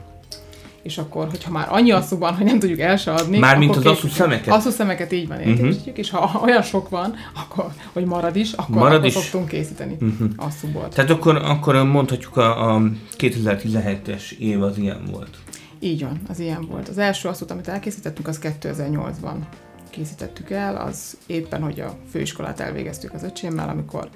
és 0.83 0.99
akkor, 0.99 1.29
hogyha 1.29 1.51
már 1.51 1.67
annyi 1.71 1.91
asszú 1.91 2.19
van, 2.19 2.35
hogy 2.35 2.45
nem 2.45 2.59
tudjuk 2.59 2.79
el 2.79 2.97
se 2.97 3.13
adni. 3.13 3.39
Mármint 3.39 3.77
az 3.77 3.87
asszú 3.87 4.09
szemeket? 4.09 4.55
Asszú 4.55 4.71
szemeket 4.71 5.13
így 5.13 5.29
van, 5.29 5.39
értékesítjük, 5.39 5.79
uh-huh. 5.79 5.99
és 5.99 6.11
ha 6.11 6.41
olyan 6.45 6.63
sok 6.63 6.89
van, 6.89 7.15
akkor, 7.35 7.67
hogy 7.93 8.05
marad 8.05 8.37
is, 8.37 8.53
akkor, 8.53 8.75
Marad 8.75 8.93
akkor 8.93 9.07
is. 9.07 9.13
szoktunk 9.13 9.49
készíteni 9.49 9.97
uh-huh. 10.01 10.31
asszúból. 10.37 10.89
Tehát 10.89 11.11
akkor, 11.11 11.37
akkor 11.37 11.83
mondhatjuk 11.83 12.37
a, 12.37 12.75
a 12.75 12.83
2017-es 13.19 14.31
év 14.39 14.63
az 14.63 14.79
ilyen 14.79 15.05
volt. 15.11 15.37
Így 15.81 16.03
van, 16.03 16.21
az 16.29 16.41
ilyen 16.41 16.67
volt. 16.71 16.89
Az 16.89 16.99
első 16.99 17.29
asszút, 17.29 17.51
amit 17.51 17.69
elkészítettünk, 17.69 18.29
az 18.29 18.39
2008-ban 18.43 19.37
készítettük 19.91 20.51
el, 20.51 20.77
az 20.77 21.17
éppen, 21.27 21.63
hogy 21.63 21.81
a 21.81 21.97
főiskolát 22.11 22.61
elvégeztük 22.61 23.15
az 23.15 23.23
öcsémmel, 23.23 23.69
amikor 23.69 24.09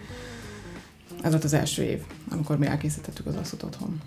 ez 1.23 1.31
volt 1.31 1.45
az 1.45 1.53
első 1.53 1.83
év, 1.83 1.99
amikor 2.31 2.59
mi 2.59 2.67
elkészítettük 2.67 3.27
az 3.27 3.37
asszút 3.37 3.63
otthon. 3.63 4.01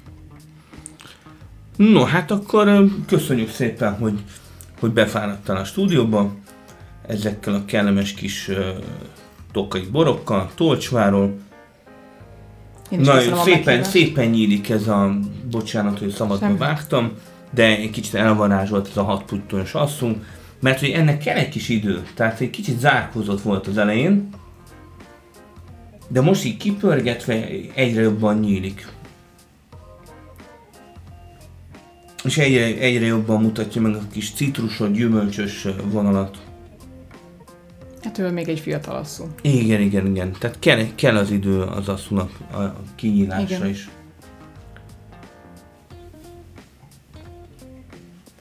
No, 1.76 2.04
hát 2.04 2.32
akkor 2.32 2.86
köszönjük 3.08 3.50
szépen, 3.50 3.98
hogy, 3.98 4.20
hogy 4.80 4.92
befáradtál 4.92 5.56
a 5.58 5.64
stúdióba 5.64 6.34
ezekkel 7.08 7.54
a 7.54 7.66
kellemes 7.66 8.14
kis 8.14 8.48
uh, 8.48 8.58
tokai 9.52 9.88
borokkal, 9.92 10.52
Tolcsváról. 10.56 11.38
Én 12.90 13.00
is 13.00 13.06
Nagyon 13.06 13.20
köszönöm 13.20 13.40
a 13.40 13.44
szépen, 13.44 13.84
szépen 13.84 14.28
nyílik 14.28 14.70
ez 14.70 14.88
a, 14.88 15.20
bocsánat, 15.52 16.00
hogy 16.00 16.10
szabadba 16.10 16.58
vágtam, 16.58 17.12
de 17.54 17.64
egy 17.64 17.90
kicsit 17.90 18.14
elvarázsolt 18.14 18.88
ez 18.88 18.98
a 18.98 19.04
hat 19.04 19.24
puttonos 19.24 19.74
asszú, 19.74 20.16
mert 20.60 20.80
hogy 20.80 20.90
ennek 20.90 21.18
kell 21.18 21.36
egy 21.36 21.50
kis 21.50 21.70
idő, 21.70 22.04
tehát 22.14 22.40
egy 22.40 22.50
kicsit 22.50 22.80
zárkózott 22.80 23.42
volt 23.42 23.68
az 23.68 23.78
elején, 23.78 24.30
de 26.08 26.22
most 26.22 26.46
így 26.46 26.58
kipörgetve 26.58 27.48
egyre 27.74 28.02
jobban 28.02 28.40
nyílik. 28.40 28.88
És 32.26 32.38
egyre, 32.38 32.64
egyre 32.64 33.06
jobban 33.06 33.42
mutatja 33.42 33.82
meg 33.82 33.96
a 33.96 34.02
kis 34.12 34.32
citrusod, 34.32 34.94
gyümölcsös 34.94 35.68
vonalat. 35.92 36.38
Hát 38.02 38.18
ő 38.18 38.32
még 38.32 38.48
egy 38.48 38.60
fiatal 38.60 38.96
asszú. 38.96 39.24
Igen, 39.42 39.82
igen, 39.82 40.06
igen. 40.06 40.32
Tehát 40.40 40.60
kell, 40.60 40.86
kell 40.96 41.18
az 41.18 41.32
idő 41.32 41.62
az 41.62 41.90
asszúnak 41.90 42.32
a 42.52 42.74
kinyílásra 42.96 43.56
Igen. 43.56 43.70
is. 43.70 43.90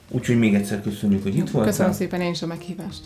Úgyhogy 0.09 0.37
még 0.37 0.53
egyszer 0.53 0.81
köszönjük, 0.81 1.23
hogy 1.23 1.35
itt 1.35 1.49
voltál. 1.49 1.71
Köszönöm 1.71 1.91
szépen 1.91 2.21
én 2.21 2.31
is 2.31 2.41
a 2.41 2.47
meghívást. 2.47 3.03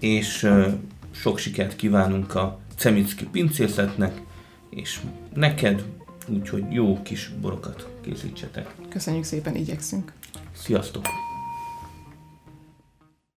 És 0.00 0.42
uh, 0.42 0.66
sok 1.10 1.38
sikert 1.38 1.76
kívánunk 1.76 2.34
a 2.34 2.58
Cemicki 2.76 3.24
pincészetnek, 3.24 4.22
és 4.70 5.00
neked, 5.34 5.84
úgyhogy 6.28 6.64
jó 6.70 7.02
kis 7.02 7.30
borokat 7.40 7.97
készítsetek. 8.08 8.74
Köszönjük 8.88 9.24
szépen, 9.24 9.54
igyekszünk. 9.54 10.12
Sziasztok! 10.52 11.27